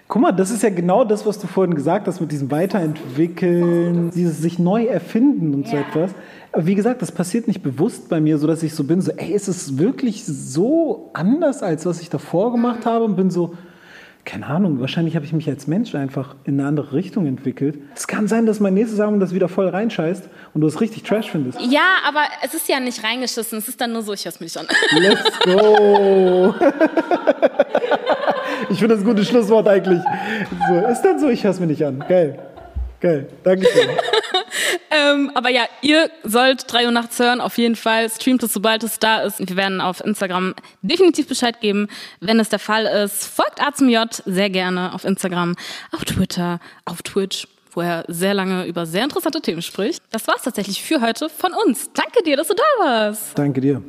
[0.08, 4.10] guck mal, das ist ja genau das, was du vorhin gesagt hast mit diesem Weiterentwickeln,
[4.14, 6.12] dieses sich neu erfinden und so etwas.
[6.50, 9.12] Aber wie gesagt, das passiert nicht bewusst bei mir, so dass ich so bin, so,
[9.18, 13.04] ey, ist es wirklich so anders, als was ich davor gemacht habe?
[13.04, 13.52] Und bin so,
[14.28, 17.78] keine Ahnung, wahrscheinlich habe ich mich als Mensch einfach in eine andere Richtung entwickelt.
[17.96, 21.02] Es kann sein, dass mein nächstes Album das wieder voll reinscheißt und du es richtig
[21.02, 21.58] trash findest.
[21.62, 23.56] Ja, aber es ist ja nicht reingeschissen.
[23.56, 24.66] Es ist dann nur so, ich hör's mir nicht an.
[24.90, 26.54] Let's go!
[28.68, 30.02] ich finde das ein gutes Schlusswort eigentlich.
[30.68, 32.04] So, ist dann so, ich höre es mir nicht an.
[32.06, 32.38] Geil.
[33.00, 33.28] Geil.
[33.44, 33.88] Dankeschön.
[34.90, 38.10] ähm, aber ja, ihr sollt 3 Uhr nachts hören, auf jeden Fall.
[38.10, 39.38] Streamt es, sobald es da ist.
[39.46, 41.88] Wir werden auf Instagram definitiv Bescheid geben,
[42.20, 43.24] wenn es der Fall ist.
[43.24, 45.54] Folgt A zum J sehr gerne auf Instagram,
[45.92, 47.46] auf Twitter, auf Twitch
[47.78, 50.02] wo er sehr lange über sehr interessante Themen spricht.
[50.10, 51.92] Das war's tatsächlich für heute von uns.
[51.92, 53.38] Danke dir, dass du da warst.
[53.38, 53.80] Danke dir.